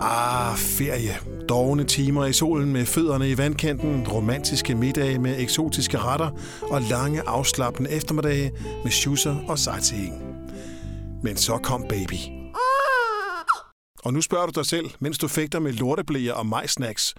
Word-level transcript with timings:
Ah, 0.00 0.54
ferie. 0.56 1.16
Dovne 1.48 1.84
timer 1.84 2.26
i 2.26 2.32
solen 2.32 2.72
med 2.72 2.86
fødderne 2.86 3.30
i 3.30 3.38
vandkanten, 3.38 4.08
romantiske 4.08 4.74
middage 4.74 5.18
med 5.18 5.40
eksotiske 5.40 5.98
retter 5.98 6.30
og 6.62 6.82
lange 6.82 7.22
afslappende 7.28 7.90
eftermiddage 7.90 8.52
med 8.82 8.90
schusser 8.90 9.36
og 9.48 9.58
sightseeing. 9.58 10.22
Men 11.22 11.36
så 11.36 11.58
kom 11.58 11.84
baby. 11.88 12.14
Og 14.04 14.12
nu 14.12 14.20
spørger 14.20 14.46
du 14.46 14.52
dig 14.54 14.66
selv, 14.66 14.90
mens 15.00 15.18
du 15.18 15.28
fægter 15.28 15.58
med 15.58 15.72
lorteblæer 15.72 16.32
og 16.32 16.46
majsnacks. 16.46 17.14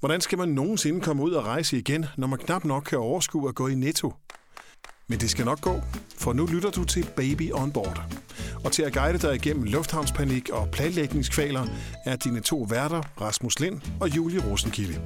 Hvordan 0.00 0.20
skal 0.20 0.38
man 0.38 0.48
nogensinde 0.48 1.00
komme 1.00 1.22
ud 1.22 1.30
og 1.30 1.44
rejse 1.44 1.78
igen, 1.78 2.06
når 2.16 2.26
man 2.26 2.38
knap 2.38 2.64
nok 2.64 2.82
kan 2.82 2.98
overskue 2.98 3.48
at 3.48 3.54
gå 3.54 3.68
i 3.68 3.74
netto? 3.74 4.12
Men 5.08 5.20
det 5.20 5.30
skal 5.30 5.44
nok 5.44 5.60
gå, 5.60 5.80
for 6.18 6.32
nu 6.32 6.46
lytter 6.46 6.70
du 6.70 6.84
til 6.84 7.06
Baby 7.16 7.52
on 7.52 7.72
Board. 7.72 8.14
Og 8.64 8.72
til 8.72 8.82
at 8.82 8.92
guide 8.92 9.18
dig 9.18 9.34
igennem 9.34 9.64
lufthavnspanik 9.64 10.50
og 10.50 10.68
planlægningskvaler 10.70 11.66
er 12.04 12.16
dine 12.16 12.40
to 12.40 12.66
værter, 12.70 13.02
Rasmus 13.20 13.60
Lind 13.60 13.80
og 14.00 14.16
Julie 14.16 14.50
Rosenkilde. 14.50 15.00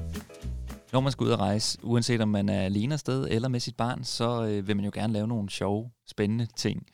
Når 0.91 0.99
man 0.99 1.11
skal 1.11 1.23
ud 1.23 1.29
og 1.29 1.39
rejse, 1.39 1.79
uanset 1.83 2.21
om 2.21 2.29
man 2.29 2.49
er 2.49 2.61
alene 2.61 2.93
afsted 2.93 3.27
eller 3.29 3.47
med 3.49 3.59
sit 3.59 3.75
barn, 3.75 4.03
så 4.03 4.45
øh, 4.45 4.67
vil 4.67 4.75
man 4.75 4.85
jo 4.85 4.91
gerne 4.93 5.13
lave 5.13 5.27
nogle 5.27 5.49
sjove, 5.49 5.91
spændende 6.07 6.47
ting. 6.55 6.85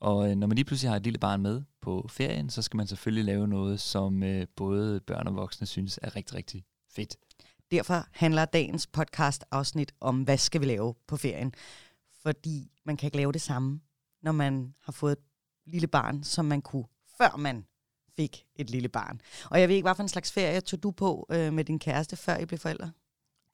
Og 0.00 0.30
øh, 0.30 0.36
når 0.36 0.46
man 0.46 0.54
lige 0.56 0.64
pludselig 0.64 0.90
har 0.90 0.96
et 0.96 1.04
lille 1.04 1.18
barn 1.18 1.42
med 1.42 1.62
på 1.82 2.06
ferien, 2.10 2.50
så 2.50 2.62
skal 2.62 2.76
man 2.76 2.86
selvfølgelig 2.86 3.24
lave 3.24 3.48
noget, 3.48 3.80
som 3.80 4.22
øh, 4.22 4.46
både 4.56 5.00
børn 5.00 5.26
og 5.26 5.36
voksne 5.36 5.66
synes 5.66 5.98
er 6.02 6.16
rigtig, 6.16 6.36
rigtig 6.36 6.64
fedt. 6.96 7.16
Derfor 7.70 8.06
handler 8.12 8.44
dagens 8.44 8.86
podcast 8.86 9.44
afsnit 9.50 9.92
om, 10.00 10.22
hvad 10.22 10.38
skal 10.38 10.60
vi 10.60 10.66
lave 10.66 10.94
på 11.08 11.16
ferien? 11.16 11.52
Fordi 12.26 12.70
man 12.84 12.96
kan 12.96 13.06
ikke 13.06 13.16
lave 13.16 13.32
det 13.32 13.40
samme, 13.40 13.80
når 14.22 14.32
man 14.32 14.74
har 14.82 14.92
fået 14.92 15.12
et 15.12 15.24
lille 15.66 15.86
barn, 15.86 16.22
som 16.22 16.44
man 16.44 16.62
kunne, 16.62 16.84
før 17.18 17.36
man 17.36 17.66
fik 18.16 18.44
et 18.56 18.70
lille 18.70 18.88
barn. 18.88 19.20
Og 19.50 19.60
jeg 19.60 19.68
ved 19.68 19.76
ikke, 19.76 19.86
hvad 19.86 19.94
for 19.94 20.02
en 20.02 20.08
slags 20.08 20.32
ferie 20.32 20.60
tog 20.60 20.82
du 20.82 20.90
på 20.90 21.26
øh, 21.30 21.52
med 21.52 21.64
din 21.64 21.78
kæreste, 21.78 22.16
før 22.16 22.36
I 22.36 22.46
blev 22.46 22.58
forældre? 22.58 22.90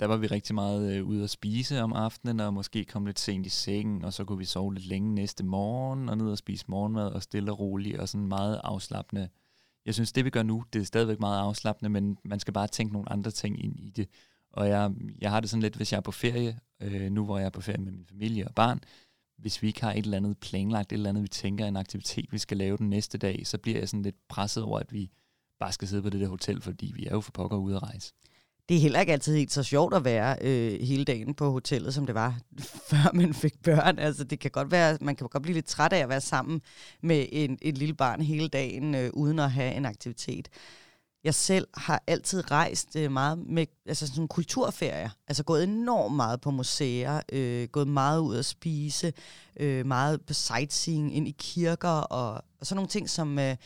Der 0.00 0.06
var 0.06 0.16
vi 0.16 0.26
rigtig 0.26 0.54
meget 0.54 0.96
øh, 0.96 1.06
ude 1.06 1.24
at 1.24 1.30
spise 1.30 1.82
om 1.82 1.92
aftenen, 1.92 2.40
og 2.40 2.54
måske 2.54 2.84
kom 2.84 3.06
lidt 3.06 3.20
sent 3.20 3.46
i 3.46 3.48
sengen, 3.48 4.04
og 4.04 4.12
så 4.12 4.24
kunne 4.24 4.38
vi 4.38 4.44
sove 4.44 4.74
lidt 4.74 4.86
længe 4.86 5.14
næste 5.14 5.44
morgen, 5.44 6.08
og 6.08 6.18
ned 6.18 6.30
og 6.30 6.38
spise 6.38 6.64
morgenmad, 6.68 7.06
og 7.06 7.22
stille 7.22 7.52
og 7.52 7.58
roligt, 7.58 7.98
og 7.98 8.08
sådan 8.08 8.26
meget 8.26 8.60
afslappende. 8.64 9.28
Jeg 9.86 9.94
synes, 9.94 10.12
det 10.12 10.24
vi 10.24 10.30
gør 10.30 10.42
nu, 10.42 10.64
det 10.72 10.80
er 10.80 10.84
stadigvæk 10.84 11.20
meget 11.20 11.40
afslappende, 11.40 11.88
men 11.90 12.18
man 12.24 12.40
skal 12.40 12.54
bare 12.54 12.66
tænke 12.66 12.92
nogle 12.92 13.12
andre 13.12 13.30
ting 13.30 13.64
ind 13.64 13.80
i 13.80 13.90
det. 13.90 14.08
Og 14.52 14.68
jeg, 14.68 14.90
jeg 15.20 15.30
har 15.30 15.40
det 15.40 15.50
sådan 15.50 15.62
lidt, 15.62 15.76
hvis 15.76 15.92
jeg 15.92 15.96
er 15.96 16.02
på 16.02 16.12
ferie, 16.12 16.58
øh, 16.80 17.10
nu 17.10 17.24
hvor 17.24 17.38
jeg 17.38 17.46
er 17.46 17.50
på 17.50 17.60
ferie 17.60 17.78
med 17.78 17.92
min 17.92 18.06
familie 18.08 18.48
og 18.48 18.54
barn, 18.54 18.80
hvis 19.38 19.62
vi 19.62 19.66
ikke 19.66 19.80
har 19.80 19.92
et 19.92 20.04
eller 20.04 20.16
andet 20.16 20.38
planlagt, 20.38 20.92
et 20.92 20.96
eller 20.96 21.08
andet, 21.08 21.22
vi 21.22 21.28
tænker 21.28 21.66
en 21.66 21.76
aktivitet, 21.76 22.32
vi 22.32 22.38
skal 22.38 22.56
lave 22.56 22.76
den 22.76 22.90
næste 22.90 23.18
dag, 23.18 23.46
så 23.46 23.58
bliver 23.58 23.78
jeg 23.78 23.88
sådan 23.88 24.02
lidt 24.02 24.28
presset 24.28 24.62
over, 24.62 24.78
at 24.78 24.92
vi 24.92 25.10
bare 25.60 25.72
skal 25.72 25.88
sidde 25.88 26.02
på 26.02 26.10
det 26.10 26.20
der 26.20 26.28
hotel, 26.28 26.60
fordi 26.60 26.92
vi 26.96 27.06
er 27.06 27.10
jo 27.10 27.20
for 27.20 27.32
pokker 27.32 27.56
ude 27.56 27.76
at 27.76 27.82
rejse. 27.82 28.12
Det 28.68 28.76
er 28.76 28.80
heller 28.80 29.00
ikke 29.00 29.12
altid 29.12 29.36
helt 29.36 29.52
så 29.52 29.62
sjovt 29.62 29.94
at 29.94 30.04
være 30.04 30.36
øh, 30.40 30.80
hele 30.80 31.04
dagen 31.04 31.34
på 31.34 31.50
hotellet, 31.50 31.94
som 31.94 32.06
det 32.06 32.14
var, 32.14 32.40
før 32.90 33.14
man 33.14 33.34
fik 33.34 33.62
børn. 33.62 33.98
Altså, 33.98 34.24
det 34.24 34.40
kan 34.40 34.50
godt 34.50 34.70
være, 34.70 34.98
man 35.00 35.16
kan 35.16 35.28
godt 35.28 35.42
blive 35.42 35.54
lidt 35.54 35.66
træt 35.66 35.92
af 35.92 35.98
at 35.98 36.08
være 36.08 36.20
sammen 36.20 36.62
med 37.02 37.26
en, 37.32 37.58
et 37.62 37.78
lille 37.78 37.94
barn 37.94 38.20
hele 38.20 38.48
dagen, 38.48 38.94
øh, 38.94 39.10
uden 39.12 39.38
at 39.38 39.50
have 39.50 39.74
en 39.74 39.86
aktivitet 39.86 40.48
jeg 41.24 41.34
selv 41.34 41.68
har 41.74 42.02
altid 42.06 42.50
rejst 42.50 42.96
øh, 42.96 43.12
meget 43.12 43.38
med 43.38 43.66
altså 43.86 44.06
sådan 44.06 44.28
kulturferier. 44.28 45.10
Altså 45.28 45.44
gået 45.44 45.64
enormt 45.64 46.16
meget 46.16 46.40
på 46.40 46.50
museer, 46.50 47.20
øh, 47.32 47.68
gået 47.68 47.88
meget 47.88 48.20
ud 48.20 48.36
at 48.36 48.44
spise, 48.44 49.12
øh, 49.60 49.86
meget 49.86 50.20
på 50.26 50.34
sightseeing 50.34 51.16
ind 51.16 51.28
i 51.28 51.34
kirker 51.38 51.88
og, 51.88 52.32
og 52.60 52.66
sådan 52.66 52.76
nogle 52.76 52.88
ting, 52.88 53.10
som 53.10 53.38
øh, 53.38 53.56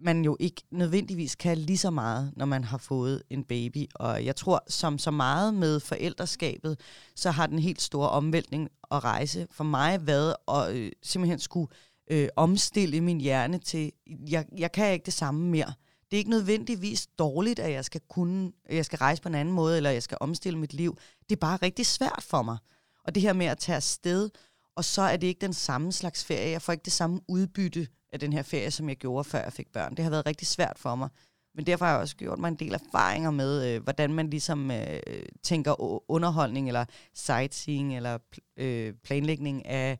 man 0.00 0.24
jo 0.24 0.36
ikke 0.40 0.62
nødvendigvis 0.70 1.34
kan 1.34 1.58
lige 1.58 1.78
så 1.78 1.90
meget, 1.90 2.32
når 2.36 2.46
man 2.46 2.64
har 2.64 2.78
fået 2.78 3.22
en 3.30 3.44
baby. 3.44 3.86
Og 3.94 4.24
jeg 4.24 4.36
tror, 4.36 4.64
som 4.68 4.98
så 4.98 5.10
meget 5.10 5.54
med 5.54 5.80
forældreskabet, 5.80 6.80
så 7.16 7.30
har 7.30 7.46
den 7.46 7.58
helt 7.58 7.82
store 7.82 8.08
omvæltning 8.08 8.68
at 8.90 9.04
rejse 9.04 9.46
for 9.50 9.64
mig 9.64 10.06
været 10.06 10.34
at 10.48 10.74
øh, 10.74 10.92
simpelthen 11.02 11.38
skulle 11.38 11.68
øh, 12.10 12.28
omstille 12.36 13.00
min 13.00 13.20
hjerne 13.20 13.58
til, 13.58 13.92
jeg, 14.30 14.46
jeg 14.58 14.72
kan 14.72 14.92
ikke 14.92 15.06
det 15.06 15.14
samme 15.14 15.50
mere 15.50 15.72
det 16.12 16.16
er 16.16 16.20
ikke 16.20 16.30
nødvendigvis 16.30 17.06
dårligt, 17.06 17.58
at 17.58 17.72
jeg 17.72 17.84
skal 17.84 18.00
kunne, 18.08 18.52
jeg 18.70 18.84
skal 18.84 18.96
rejse 18.96 19.22
på 19.22 19.28
en 19.28 19.34
anden 19.34 19.54
måde, 19.54 19.76
eller 19.76 19.90
jeg 19.90 20.02
skal 20.02 20.18
omstille 20.20 20.58
mit 20.58 20.74
liv. 20.74 20.98
Det 21.28 21.36
er 21.36 21.40
bare 21.40 21.56
rigtig 21.56 21.86
svært 21.86 22.22
for 22.22 22.42
mig. 22.42 22.58
Og 23.04 23.14
det 23.14 23.22
her 23.22 23.32
med 23.32 23.46
at 23.46 23.58
tage 23.58 23.76
afsted, 23.76 24.30
og 24.76 24.84
så 24.84 25.02
er 25.02 25.16
det 25.16 25.26
ikke 25.26 25.40
den 25.40 25.52
samme 25.52 25.92
slags 25.92 26.24
ferie. 26.24 26.50
Jeg 26.50 26.62
får 26.62 26.72
ikke 26.72 26.84
det 26.84 26.92
samme 26.92 27.20
udbytte 27.28 27.88
af 28.12 28.20
den 28.20 28.32
her 28.32 28.42
ferie, 28.42 28.70
som 28.70 28.88
jeg 28.88 28.96
gjorde, 28.96 29.24
før 29.24 29.42
jeg 29.42 29.52
fik 29.52 29.72
børn. 29.72 29.94
Det 29.94 30.02
har 30.04 30.10
været 30.10 30.26
rigtig 30.26 30.46
svært 30.46 30.78
for 30.78 30.94
mig. 30.94 31.08
Men 31.54 31.66
derfor 31.66 31.84
har 31.84 31.92
jeg 31.92 32.00
også 32.00 32.16
gjort 32.16 32.38
mig 32.38 32.48
en 32.48 32.54
del 32.54 32.74
erfaringer 32.74 33.30
med, 33.30 33.74
øh, 33.74 33.82
hvordan 33.82 34.12
man 34.12 34.30
ligesom 34.30 34.70
øh, 34.70 35.00
tænker 35.42 36.10
underholdning, 36.10 36.68
eller 36.68 36.84
sightseeing, 37.14 37.96
eller 37.96 38.18
øh, 38.56 38.94
planlægning 39.04 39.66
af 39.66 39.98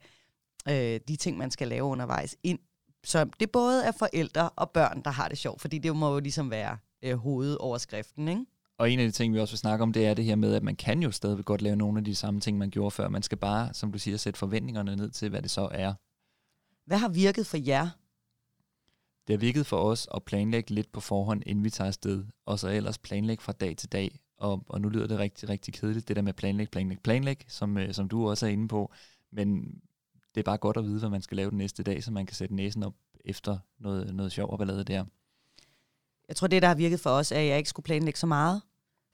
øh, 0.69 1.01
de 1.09 1.17
ting, 1.17 1.39
man 1.39 1.51
skal 1.51 1.69
lave 1.69 1.85
undervejs, 1.85 2.37
ind 2.43 2.59
så 3.05 3.27
det 3.41 3.51
både 3.51 3.85
er 3.85 3.93
forældre 3.93 4.51
og 4.51 4.71
børn, 4.71 5.03
der 5.05 5.11
har 5.11 5.29
det 5.29 5.39
sjovt, 5.39 5.61
fordi 5.61 5.79
det 5.79 5.97
må 5.97 6.13
jo 6.13 6.21
ligesom 6.21 6.51
være 6.51 6.79
øh, 7.03 7.17
hovedoverskriften, 7.17 8.29
ikke? 8.29 8.45
Og 8.79 8.91
en 8.91 8.99
af 8.99 9.07
de 9.07 9.13
ting, 9.13 9.35
vi 9.35 9.41
også 9.41 9.53
vil 9.53 9.59
snakke 9.59 9.83
om, 9.83 9.93
det 9.93 10.07
er 10.07 10.15
det 10.15 10.25
her 10.25 10.37
med, 10.37 10.55
at 10.55 10.63
man 10.63 10.77
kan 10.77 11.03
jo 11.03 11.11
stadigvæk 11.11 11.45
godt 11.45 11.63
lave 11.63 11.77
nogle 11.77 11.99
af 11.99 12.05
de 12.05 12.15
samme 12.15 12.41
ting, 12.41 12.59
man 12.59 12.71
gjorde 12.71 12.91
før. 12.91 13.09
Man 13.09 13.23
skal 13.23 13.39
bare, 13.39 13.75
som 13.75 13.93
du 13.93 13.99
siger, 13.99 14.17
sætte 14.17 14.39
forventningerne 14.39 14.97
ned 14.97 15.11
til, 15.11 15.29
hvad 15.31 15.43
det 15.43 15.51
så 15.51 15.69
er. 15.73 15.95
Hvad 16.87 16.99
har 16.99 17.09
virket 17.09 17.47
for 17.47 17.57
jer? 17.57 17.89
Det 19.27 19.33
har 19.33 19.39
virket 19.39 19.67
for 19.67 19.77
os 19.77 20.09
at 20.15 20.25
planlægge 20.25 20.75
lidt 20.75 20.93
på 20.93 21.01
forhånd, 21.01 21.43
inden 21.47 21.65
vi 21.65 21.71
tager 21.71 21.89
afsted, 21.89 22.25
og 22.47 22.59
så 22.59 22.69
ellers 22.69 22.99
planlægge 22.99 23.43
fra 23.43 23.53
dag 23.53 23.77
til 23.77 23.93
dag. 23.93 24.21
Og, 24.39 24.65
og 24.69 24.81
nu 24.81 24.89
lyder 24.89 25.07
det 25.07 25.19
rigtig, 25.19 25.49
rigtig 25.49 25.75
kedeligt, 25.75 26.09
det 26.09 26.17
der 26.17 26.23
med 26.23 26.33
planlæg, 26.33 26.71
planlæg, 26.71 27.01
planlæg, 27.01 27.45
som, 27.49 27.79
øh, 27.79 27.95
som 27.95 28.09
du 28.09 28.29
også 28.29 28.47
er 28.47 28.51
inde 28.51 28.69
på. 28.69 28.93
Men 29.33 29.75
det 30.35 30.41
er 30.41 30.45
bare 30.45 30.59
godt 30.59 30.77
at 30.77 30.85
vide, 30.85 30.99
hvad 30.99 31.11
man 31.11 31.23
skal 31.23 31.37
lave 31.37 31.51
den 31.51 31.59
næste 31.59 31.83
dag, 31.83 32.05
så 32.05 32.11
man 32.11 32.27
kan 32.27 32.37
sætte 32.37 32.55
næsen 32.55 32.83
op 32.83 32.95
efter 33.25 33.59
noget, 33.79 34.15
noget 34.15 34.33
sjov 34.33 34.51
og 34.51 34.59
ballade 34.59 34.85
der. 34.85 35.05
Jeg 36.29 36.37
tror, 36.37 36.47
det, 36.47 36.63
der 36.63 36.69
har 36.69 36.75
virket 36.75 37.01
for 37.01 37.11
os, 37.11 37.33
er, 37.33 37.37
at 37.37 37.47
jeg 37.47 37.59
ikke 37.59 37.71
skulle 37.71 37.85
planlægge 37.85 38.19
så 38.19 38.27
meget. 38.27 38.63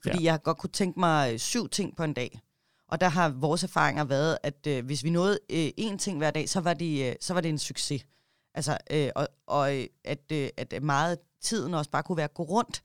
Fordi 0.02 0.22
ja. 0.22 0.32
jeg 0.32 0.42
godt 0.42 0.58
kunne 0.58 0.70
tænke 0.70 1.00
mig 1.00 1.32
øh, 1.32 1.38
syv 1.38 1.68
ting 1.68 1.96
på 1.96 2.04
en 2.04 2.12
dag. 2.12 2.40
Og 2.88 3.00
der 3.00 3.08
har 3.08 3.28
vores 3.28 3.62
erfaringer 3.62 4.04
været, 4.04 4.38
at 4.42 4.66
øh, 4.66 4.84
hvis 4.84 5.04
vi 5.04 5.10
nåede 5.10 5.38
øh, 5.50 5.70
én 5.80 5.96
ting 5.96 6.18
hver 6.18 6.30
dag, 6.30 6.48
så 6.48 6.60
var 6.60 6.74
det, 6.74 7.08
øh, 7.08 7.14
så 7.20 7.34
var 7.34 7.40
det 7.40 7.48
en 7.48 7.58
succes. 7.58 8.06
Altså, 8.54 8.78
øh, 8.90 9.10
og, 9.14 9.28
og 9.46 9.76
øh, 9.76 9.86
at, 10.04 10.32
øh, 10.32 10.48
at 10.56 10.82
meget 10.82 11.12
af 11.12 11.18
tiden 11.40 11.74
også 11.74 11.90
bare 11.90 12.02
kunne 12.02 12.16
være 12.16 12.28
gå 12.28 12.42
rundt. 12.42 12.82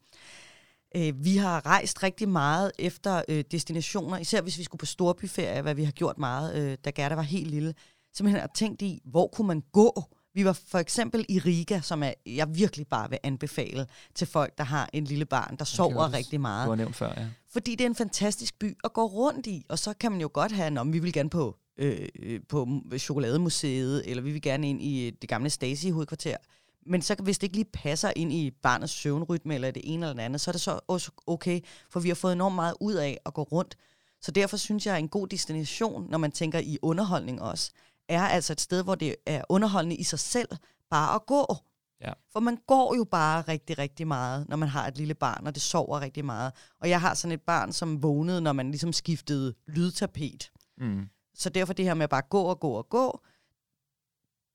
Øh, 0.95 1.25
vi 1.25 1.37
har 1.37 1.65
rejst 1.65 2.03
rigtig 2.03 2.29
meget 2.29 2.71
efter 2.79 3.21
øh, 3.27 3.43
destinationer, 3.51 4.17
især 4.17 4.41
hvis 4.41 4.57
vi 4.57 4.63
skulle 4.63 4.79
på 4.79 4.85
storbyferie, 4.85 5.61
hvad 5.61 5.75
vi 5.75 5.83
har 5.83 5.91
gjort 5.91 6.17
meget, 6.17 6.55
øh, 6.55 6.77
da 6.85 6.89
Gerda 6.89 7.15
var 7.15 7.21
helt 7.21 7.47
lille 7.47 7.73
simpelthen 8.13 8.41
har 8.41 8.51
tænkt 8.55 8.81
i, 8.81 9.01
hvor 9.05 9.27
kunne 9.27 9.47
man 9.47 9.63
gå? 9.71 10.03
Vi 10.33 10.45
var 10.45 10.53
for 10.53 10.79
eksempel 10.79 11.25
i 11.29 11.39
Riga, 11.39 11.81
som 11.81 12.03
er, 12.03 12.13
jeg 12.25 12.55
virkelig 12.55 12.87
bare 12.87 13.09
vil 13.09 13.19
anbefale 13.23 13.87
til 14.15 14.27
folk, 14.27 14.57
der 14.57 14.63
har 14.63 14.89
en 14.93 15.05
lille 15.05 15.25
barn, 15.25 15.55
der 15.55 15.65
sover 15.65 16.07
okay, 16.07 16.17
rigtig 16.17 16.41
meget. 16.41 16.65
Du 16.65 16.71
har 16.71 16.75
nævnt 16.75 16.95
før, 16.95 17.13
ja. 17.17 17.27
Fordi 17.49 17.75
det 17.75 17.81
er 17.81 17.89
en 17.89 17.95
fantastisk 17.95 18.59
by 18.59 18.77
at 18.83 18.93
gå 18.93 19.05
rundt 19.05 19.47
i, 19.47 19.65
og 19.69 19.79
så 19.79 19.93
kan 19.99 20.11
man 20.11 20.21
jo 20.21 20.29
godt 20.33 20.51
have, 20.51 20.79
om 20.79 20.93
vi 20.93 20.99
vil 20.99 21.13
gerne 21.13 21.29
på, 21.29 21.57
øh, 21.77 22.07
på 22.49 22.67
Chokolademuseet, 22.97 24.09
eller 24.09 24.23
vi 24.23 24.31
vil 24.31 24.41
gerne 24.41 24.69
ind 24.69 24.81
i 24.81 25.09
det 25.21 25.29
gamle 25.29 25.49
Stasi-hovedkvarter. 25.49 26.37
Men 26.85 27.01
så 27.01 27.15
hvis 27.23 27.37
det 27.37 27.43
ikke 27.43 27.55
lige 27.55 27.69
passer 27.73 28.11
ind 28.15 28.33
i 28.33 28.51
barnets 28.51 28.93
søvnrytme, 28.93 29.55
eller 29.55 29.71
det 29.71 29.81
ene 29.85 30.05
eller 30.05 30.13
det 30.13 30.21
andet, 30.21 30.41
så 30.41 30.51
er 30.51 30.51
det 30.51 30.61
så 30.61 30.79
også 30.87 31.11
okay, 31.27 31.59
for 31.89 31.99
vi 31.99 32.07
har 32.07 32.15
fået 32.15 32.33
enormt 32.33 32.55
meget 32.55 32.75
ud 32.79 32.93
af 32.93 33.17
at 33.25 33.33
gå 33.33 33.43
rundt. 33.43 33.77
Så 34.21 34.31
derfor 34.31 34.57
synes 34.57 34.85
jeg, 34.85 34.95
at 34.95 34.99
en 34.99 35.09
god 35.09 35.27
destination, 35.27 36.07
når 36.09 36.17
man 36.17 36.31
tænker 36.31 36.59
i 36.59 36.77
underholdning 36.81 37.41
også, 37.41 37.71
er 38.09 38.27
altså 38.27 38.53
et 38.53 38.61
sted, 38.61 38.83
hvor 38.83 38.95
det 38.95 39.15
er 39.25 39.43
underholdende 39.49 39.95
i 39.95 40.03
sig 40.03 40.19
selv, 40.19 40.47
bare 40.89 41.15
at 41.15 41.25
gå. 41.25 41.55
Ja. 42.01 42.13
For 42.31 42.39
man 42.39 42.57
går 42.67 42.95
jo 42.95 43.03
bare 43.03 43.41
rigtig, 43.41 43.77
rigtig 43.77 44.07
meget, 44.07 44.49
når 44.49 44.57
man 44.57 44.69
har 44.69 44.87
et 44.87 44.97
lille 44.97 45.13
barn, 45.13 45.47
og 45.47 45.55
det 45.55 45.63
sover 45.63 46.01
rigtig 46.01 46.25
meget. 46.25 46.53
Og 46.81 46.89
jeg 46.89 47.01
har 47.01 47.13
sådan 47.13 47.31
et 47.31 47.41
barn, 47.41 47.73
som 47.73 48.03
vågnede, 48.03 48.41
når 48.41 48.53
man 48.53 48.71
ligesom 48.71 48.93
skiftede 48.93 49.53
lydtapet. 49.67 50.51
Mm. 50.77 51.07
Så 51.35 51.49
derfor 51.49 51.73
det 51.73 51.85
her 51.85 51.93
med 51.93 52.03
at 52.03 52.09
bare 52.09 52.21
gå 52.29 52.41
og 52.41 52.59
gå 52.59 52.71
og 52.71 52.89
gå, 52.89 53.19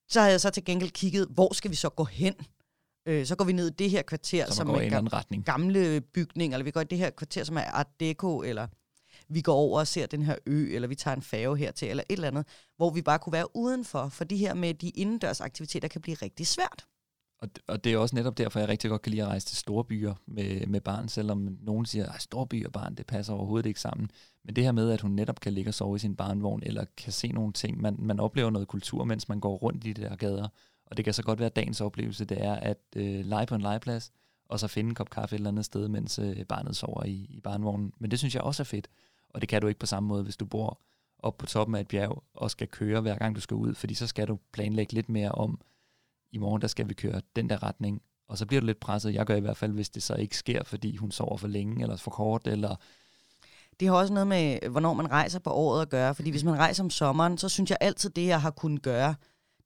så 0.08 0.20
havde 0.20 0.32
jeg 0.32 0.40
så 0.40 0.50
til 0.50 0.64
gengæld 0.64 0.90
kigget, 0.90 1.26
hvor 1.30 1.54
skal 1.54 1.70
vi 1.70 1.76
så 1.76 1.88
gå 1.88 2.04
hen? 2.04 2.34
Øh, 3.06 3.26
så 3.26 3.36
går 3.36 3.44
vi 3.44 3.52
ned 3.52 3.70
i 3.70 3.74
det 3.74 3.90
her 3.90 4.02
kvarter, 4.02 4.46
som, 4.46 4.54
som 4.54 4.68
er 4.68 4.90
ga- 5.00 5.08
gamle 5.42 6.00
bygninger, 6.00 6.56
eller 6.56 6.64
vi 6.64 6.70
går 6.70 6.80
i 6.80 6.84
det 6.84 6.98
her 6.98 7.10
kvarter, 7.10 7.44
som 7.44 7.56
er 7.56 7.60
Art 7.62 8.00
Deco, 8.00 8.42
eller 8.42 8.66
vi 9.28 9.40
går 9.40 9.54
over 9.54 9.80
og 9.80 9.86
ser 9.86 10.06
den 10.06 10.22
her 10.22 10.36
ø, 10.46 10.74
eller 10.74 10.88
vi 10.88 10.94
tager 10.94 11.16
en 11.16 11.22
færge 11.22 11.56
hertil, 11.56 11.88
eller 11.88 12.04
et 12.08 12.12
eller 12.12 12.28
andet, 12.28 12.46
hvor 12.76 12.90
vi 12.90 13.02
bare 13.02 13.18
kunne 13.18 13.32
være 13.32 13.56
udenfor, 13.56 14.08
for 14.08 14.24
de 14.24 14.36
her 14.36 14.54
med 14.54 14.74
de 14.74 14.90
indendørs 14.90 15.40
aktiviteter 15.40 15.88
kan 15.88 16.00
blive 16.00 16.16
rigtig 16.22 16.46
svært. 16.46 16.86
Og, 17.42 17.48
og 17.66 17.84
det 17.84 17.92
er 17.92 17.98
også 17.98 18.16
netop 18.16 18.38
derfor, 18.38 18.58
jeg 18.60 18.68
rigtig 18.68 18.90
godt 18.90 19.02
kan 19.02 19.10
lide 19.10 19.22
at 19.22 19.28
rejse 19.28 19.46
til 19.46 19.56
store 19.56 19.84
byer 19.84 20.14
med, 20.26 20.66
med 20.66 20.80
barn, 20.80 21.08
selvom 21.08 21.58
nogen 21.60 21.86
siger, 21.86 22.12
at 22.12 22.22
store 22.22 22.46
byer 22.46 22.66
og 22.66 22.72
barn, 22.72 22.94
det 22.94 23.06
passer 23.06 23.32
overhovedet 23.32 23.66
ikke 23.66 23.80
sammen. 23.80 24.10
Men 24.44 24.56
det 24.56 24.64
her 24.64 24.72
med, 24.72 24.90
at 24.90 25.00
hun 25.00 25.10
netop 25.10 25.40
kan 25.40 25.52
ligge 25.52 25.70
og 25.70 25.74
sove 25.74 25.96
i 25.96 25.98
sin 25.98 26.16
barnvogn, 26.16 26.62
eller 26.62 26.84
kan 26.96 27.12
se 27.12 27.28
nogle 27.28 27.52
ting, 27.52 27.80
man, 27.80 27.96
man 27.98 28.20
oplever 28.20 28.50
noget 28.50 28.68
kultur, 28.68 29.04
mens 29.04 29.28
man 29.28 29.40
går 29.40 29.56
rundt 29.56 29.86
i 29.86 29.92
de 29.92 30.02
der 30.02 30.16
gader. 30.16 30.48
Og 30.86 30.96
det 30.96 31.04
kan 31.04 31.14
så 31.14 31.22
godt 31.22 31.38
være, 31.38 31.46
at 31.46 31.56
dagens 31.56 31.80
oplevelse, 31.80 32.24
det 32.24 32.44
er 32.44 32.54
at 32.54 32.78
øh, 32.96 33.24
lege 33.24 33.46
på 33.46 33.54
en 33.54 33.60
legeplads, 33.60 34.12
og 34.48 34.60
så 34.60 34.68
finde 34.68 34.88
en 34.88 34.94
kop 34.94 35.10
kaffe 35.10 35.34
et 35.34 35.38
eller 35.38 35.50
andet 35.50 35.64
sted, 35.64 35.88
mens 35.88 36.18
øh, 36.18 36.44
barnet 36.44 36.76
sover 36.76 37.04
i, 37.04 37.26
i 37.30 37.40
barnevognen. 37.40 37.92
Men 37.98 38.10
det 38.10 38.18
synes 38.18 38.34
jeg 38.34 38.42
også 38.42 38.62
er 38.62 38.64
fedt, 38.64 38.88
og 39.28 39.40
det 39.40 39.48
kan 39.48 39.62
du 39.62 39.68
ikke 39.68 39.80
på 39.80 39.86
samme 39.86 40.06
måde, 40.08 40.22
hvis 40.22 40.36
du 40.36 40.44
bor 40.44 40.80
op 41.18 41.38
på 41.38 41.46
toppen 41.46 41.74
af 41.76 41.80
et 41.80 41.88
bjerg 41.88 42.22
og 42.34 42.50
skal 42.50 42.68
køre 42.68 43.00
hver 43.00 43.18
gang 43.18 43.36
du 43.36 43.40
skal 43.40 43.54
ud, 43.54 43.74
fordi 43.74 43.94
så 43.94 44.06
skal 44.06 44.28
du 44.28 44.38
planlægge 44.52 44.92
lidt 44.92 45.08
mere 45.08 45.32
om, 45.32 45.60
i 46.32 46.38
morgen 46.38 46.62
der 46.62 46.68
skal 46.68 46.88
vi 46.88 46.94
køre 46.94 47.20
den 47.36 47.50
der 47.50 47.62
retning, 47.62 48.02
og 48.28 48.38
så 48.38 48.46
bliver 48.46 48.60
du 48.60 48.66
lidt 48.66 48.80
presset. 48.80 49.14
Jeg 49.14 49.26
gør 49.26 49.36
i 49.36 49.40
hvert 49.40 49.56
fald, 49.56 49.72
hvis 49.72 49.90
det 49.90 50.02
så 50.02 50.14
ikke 50.14 50.36
sker, 50.36 50.64
fordi 50.64 50.96
hun 50.96 51.10
sover 51.10 51.36
for 51.36 51.48
længe, 51.48 51.82
eller 51.82 51.96
for 51.96 52.10
kort, 52.10 52.46
eller 52.46 52.76
det 53.80 53.88
har 53.88 53.94
også 53.94 54.12
noget 54.12 54.26
med, 54.26 54.68
hvornår 54.68 54.94
man 54.94 55.10
rejser 55.10 55.38
på 55.38 55.50
året 55.50 55.82
at 55.82 55.88
gøre. 55.88 56.14
Fordi 56.14 56.30
hvis 56.30 56.44
man 56.44 56.58
rejser 56.58 56.84
om 56.84 56.90
sommeren, 56.90 57.38
så 57.38 57.48
synes 57.48 57.70
jeg 57.70 57.78
altid, 57.80 58.10
det 58.10 58.26
jeg 58.26 58.42
har 58.42 58.50
kunnet 58.50 58.82
gøre, 58.82 59.14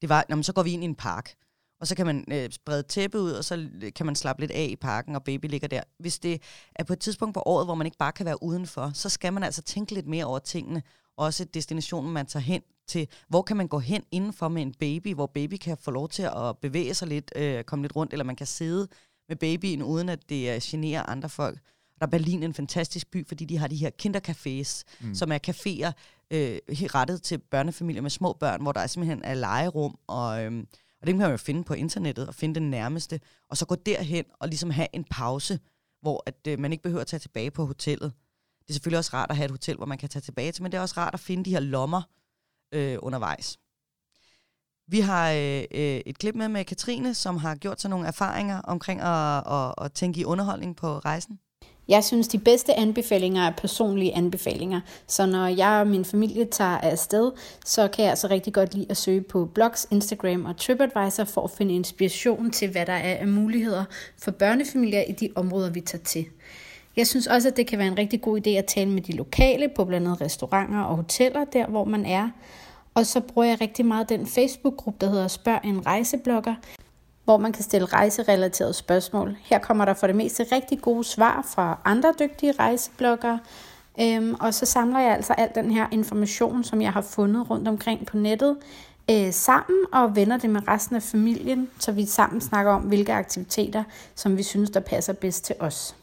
det 0.00 0.08
var, 0.08 0.24
jamen, 0.28 0.42
så 0.42 0.52
går 0.52 0.62
vi 0.62 0.70
ind 0.70 0.82
i 0.82 0.86
en 0.86 0.94
park. 0.94 1.34
Og 1.82 1.88
så 1.88 1.94
kan 1.94 2.06
man 2.06 2.24
øh, 2.32 2.50
sprede 2.50 2.82
tæppe 2.82 3.20
ud, 3.20 3.30
og 3.30 3.44
så 3.44 3.68
kan 3.96 4.06
man 4.06 4.14
slappe 4.14 4.42
lidt 4.42 4.50
af 4.50 4.68
i 4.70 4.76
parken, 4.76 5.16
og 5.16 5.24
baby 5.24 5.46
ligger 5.46 5.68
der. 5.68 5.82
Hvis 5.98 6.18
det 6.18 6.42
er 6.74 6.84
på 6.84 6.92
et 6.92 6.98
tidspunkt 6.98 7.34
på 7.34 7.42
året, 7.46 7.66
hvor 7.66 7.74
man 7.74 7.86
ikke 7.86 7.98
bare 7.98 8.12
kan 8.12 8.26
være 8.26 8.42
udenfor, 8.42 8.90
så 8.94 9.08
skal 9.08 9.32
man 9.32 9.42
altså 9.42 9.62
tænke 9.62 9.94
lidt 9.94 10.06
mere 10.06 10.24
over 10.24 10.38
tingene. 10.38 10.82
Også 11.16 11.44
destinationen, 11.44 12.12
man 12.12 12.26
tager 12.26 12.42
hen 12.42 12.62
til. 12.88 13.08
Hvor 13.28 13.42
kan 13.42 13.56
man 13.56 13.68
gå 13.68 13.78
hen 13.78 14.02
indenfor 14.10 14.48
med 14.48 14.62
en 14.62 14.74
baby, 14.80 15.14
hvor 15.14 15.26
baby 15.26 15.56
kan 15.56 15.76
få 15.76 15.90
lov 15.90 16.08
til 16.08 16.22
at 16.22 16.58
bevæge 16.58 16.94
sig 16.94 17.08
lidt, 17.08 17.32
øh, 17.36 17.64
komme 17.64 17.84
lidt 17.84 17.96
rundt, 17.96 18.12
eller 18.12 18.24
man 18.24 18.36
kan 18.36 18.46
sidde 18.46 18.88
med 19.28 19.36
babyen, 19.36 19.82
uden 19.82 20.08
at 20.08 20.28
det 20.28 20.54
øh, 20.54 20.60
generer 20.62 21.02
andre 21.02 21.28
folk. 21.28 21.58
Der 21.98 22.06
er 22.06 22.10
Berlin 22.10 22.42
en 22.42 22.54
fantastisk 22.54 23.10
by, 23.10 23.28
fordi 23.28 23.44
de 23.44 23.58
har 23.58 23.68
de 23.68 23.76
her 23.76 23.90
kindercafés, 24.02 24.82
mm. 25.00 25.14
som 25.14 25.32
er 25.32 25.38
caféer 25.48 25.92
øh, 26.30 26.58
rettet 26.68 27.22
til 27.22 27.38
børnefamilier 27.38 28.02
med 28.02 28.10
små 28.10 28.32
børn, 28.32 28.62
hvor 28.62 28.72
der 28.72 28.80
er 28.80 28.86
simpelthen 28.86 29.24
er 29.24 29.34
legerum, 29.34 29.98
og, 30.06 30.44
øh, 30.44 30.64
og 31.02 31.06
det 31.06 31.12
kan 31.14 31.18
man 31.18 31.30
jo 31.30 31.36
finde 31.36 31.64
på 31.64 31.74
internettet 31.74 32.28
og 32.28 32.34
finde 32.34 32.54
den 32.54 32.70
nærmeste, 32.70 33.20
og 33.48 33.56
så 33.56 33.66
gå 33.66 33.74
derhen 33.74 34.24
og 34.40 34.48
ligesom 34.48 34.70
have 34.70 34.88
en 34.92 35.04
pause, 35.04 35.60
hvor 36.00 36.22
at, 36.26 36.34
øh, 36.48 36.58
man 36.58 36.72
ikke 36.72 36.82
behøver 36.82 37.00
at 37.00 37.06
tage 37.06 37.20
tilbage 37.20 37.50
på 37.50 37.66
hotellet. 37.66 38.12
Det 38.60 38.68
er 38.68 38.72
selvfølgelig 38.72 38.98
også 38.98 39.10
rart 39.14 39.30
at 39.30 39.36
have 39.36 39.44
et 39.44 39.50
hotel, 39.50 39.76
hvor 39.76 39.86
man 39.86 39.98
kan 39.98 40.08
tage 40.08 40.20
tilbage 40.20 40.52
til, 40.52 40.62
men 40.62 40.72
det 40.72 40.78
er 40.78 40.82
også 40.82 40.94
rart 40.96 41.14
at 41.14 41.20
finde 41.20 41.44
de 41.44 41.50
her 41.50 41.60
lommer 41.60 42.02
øh, 42.72 42.98
undervejs. 43.02 43.58
Vi 44.86 45.00
har 45.00 45.30
øh, 45.30 45.64
øh 45.70 46.00
et 46.06 46.18
klip 46.18 46.34
med 46.34 46.48
med 46.48 46.64
Katrine, 46.64 47.14
som 47.14 47.36
har 47.36 47.54
gjort 47.54 47.80
sig 47.80 47.90
nogle 47.90 48.06
erfaringer 48.06 48.60
omkring 48.60 49.00
at, 49.00 49.52
at, 49.52 49.74
at 49.84 49.92
tænke 49.92 50.20
i 50.20 50.24
underholdning 50.24 50.76
på 50.76 50.98
rejsen. 50.98 51.38
Jeg 51.88 52.04
synes, 52.04 52.28
de 52.28 52.38
bedste 52.38 52.74
anbefalinger 52.74 53.42
er 53.42 53.50
personlige 53.50 54.16
anbefalinger. 54.16 54.80
Så 55.06 55.26
når 55.26 55.46
jeg 55.46 55.80
og 55.80 55.86
min 55.86 56.04
familie 56.04 56.44
tager 56.44 56.78
afsted, 56.78 57.32
så 57.64 57.88
kan 57.88 58.02
jeg 58.02 58.10
altså 58.10 58.26
rigtig 58.26 58.52
godt 58.52 58.74
lide 58.74 58.86
at 58.90 58.96
søge 58.96 59.20
på 59.20 59.44
blogs, 59.54 59.86
Instagram 59.90 60.44
og 60.44 60.56
TripAdvisor 60.56 61.24
for 61.24 61.44
at 61.44 61.50
finde 61.50 61.74
inspiration 61.74 62.50
til, 62.50 62.70
hvad 62.70 62.86
der 62.86 62.92
er 62.92 63.16
af 63.16 63.28
muligheder 63.28 63.84
for 64.18 64.30
børnefamilier 64.30 65.02
i 65.02 65.12
de 65.12 65.28
områder, 65.34 65.70
vi 65.70 65.80
tager 65.80 66.04
til. 66.04 66.26
Jeg 66.96 67.06
synes 67.06 67.26
også, 67.26 67.48
at 67.48 67.56
det 67.56 67.66
kan 67.66 67.78
være 67.78 67.88
en 67.88 67.98
rigtig 67.98 68.20
god 68.20 68.46
idé 68.46 68.50
at 68.50 68.66
tale 68.66 68.90
med 68.90 69.02
de 69.02 69.12
lokale 69.12 69.68
på 69.76 69.84
blandt 69.84 70.06
andet 70.06 70.20
restauranter 70.20 70.80
og 70.80 70.96
hoteller, 70.96 71.44
der 71.44 71.66
hvor 71.66 71.84
man 71.84 72.06
er. 72.06 72.28
Og 72.94 73.06
så 73.06 73.20
bruger 73.20 73.48
jeg 73.48 73.60
rigtig 73.60 73.86
meget 73.86 74.08
den 74.08 74.26
Facebook-gruppe, 74.26 75.06
der 75.06 75.10
hedder 75.10 75.28
Spørg 75.28 75.60
en 75.64 75.86
rejseblogger, 75.86 76.54
hvor 77.24 77.36
man 77.36 77.52
kan 77.52 77.62
stille 77.62 77.86
rejserelaterede 77.86 78.72
spørgsmål. 78.72 79.36
Her 79.42 79.58
kommer 79.58 79.84
der 79.84 79.94
for 79.94 80.06
det 80.06 80.16
meste 80.16 80.46
rigtig 80.52 80.80
gode 80.80 81.04
svar 81.04 81.46
fra 81.54 81.78
andre 81.84 82.14
dygtige 82.18 82.52
rejsebloggere, 82.52 83.38
øhm, 84.00 84.34
og 84.40 84.54
så 84.54 84.66
samler 84.66 84.98
jeg 84.98 85.14
altså 85.14 85.32
al 85.32 85.48
den 85.54 85.70
her 85.70 85.86
information, 85.92 86.64
som 86.64 86.82
jeg 86.82 86.92
har 86.92 87.00
fundet 87.00 87.50
rundt 87.50 87.68
omkring 87.68 88.06
på 88.06 88.16
nettet, 88.16 88.56
øh, 89.10 89.32
sammen 89.32 89.78
og 89.92 90.16
vender 90.16 90.36
det 90.36 90.50
med 90.50 90.68
resten 90.68 90.96
af 90.96 91.02
familien, 91.02 91.70
så 91.78 91.92
vi 91.92 92.06
sammen 92.06 92.40
snakker 92.40 92.72
om, 92.72 92.82
hvilke 92.82 93.12
aktiviteter, 93.12 93.84
som 94.14 94.38
vi 94.38 94.42
synes, 94.42 94.70
der 94.70 94.80
passer 94.80 95.12
bedst 95.12 95.44
til 95.44 95.56
os. 95.58 95.96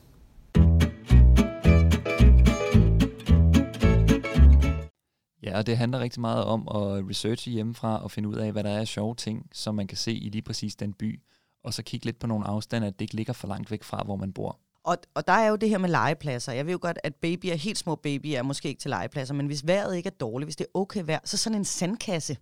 Ja, 5.43 5.57
og 5.57 5.65
det 5.65 5.77
handler 5.77 5.99
rigtig 5.99 6.21
meget 6.21 6.43
om 6.43 6.61
at 6.61 7.09
researche 7.09 7.51
hjemmefra 7.51 8.03
og 8.03 8.11
finde 8.11 8.29
ud 8.29 8.35
af, 8.35 8.51
hvad 8.51 8.63
der 8.63 8.69
er 8.69 8.79
af 8.79 8.87
sjove 8.87 9.15
ting, 9.15 9.49
som 9.53 9.75
man 9.75 9.87
kan 9.87 9.97
se 9.97 10.13
i 10.13 10.29
lige 10.29 10.41
præcis 10.41 10.75
den 10.75 10.93
by, 10.93 11.21
og 11.63 11.73
så 11.73 11.83
kigge 11.83 12.05
lidt 12.05 12.19
på 12.19 12.27
nogle 12.27 12.47
afstande, 12.47 12.87
at 12.87 12.93
det 12.93 13.01
ikke 13.01 13.15
ligger 13.15 13.33
for 13.33 13.47
langt 13.47 13.71
væk 13.71 13.83
fra, 13.83 14.03
hvor 14.03 14.15
man 14.15 14.33
bor. 14.33 14.59
Og, 14.83 14.97
og 15.13 15.27
der 15.27 15.33
er 15.33 15.47
jo 15.47 15.55
det 15.55 15.69
her 15.69 15.77
med 15.77 15.89
legepladser. 15.89 16.51
Jeg 16.51 16.65
ved 16.65 16.73
jo 16.73 16.79
godt, 16.81 16.99
at 17.03 17.15
babyer, 17.15 17.55
helt 17.55 17.77
små 17.77 17.95
babyer, 17.95 18.37
er 18.37 18.43
måske 18.43 18.69
ikke 18.69 18.81
til 18.81 18.89
legepladser, 18.89 19.33
men 19.33 19.45
hvis 19.45 19.67
vejret 19.67 19.97
ikke 19.97 20.07
er 20.07 20.13
dårligt, 20.19 20.45
hvis 20.45 20.55
det 20.55 20.65
er 20.65 20.79
okay 20.79 21.03
vejr, 21.05 21.19
så 21.23 21.37
sådan 21.37 21.57
en 21.57 21.65
sandkasse 21.65 22.37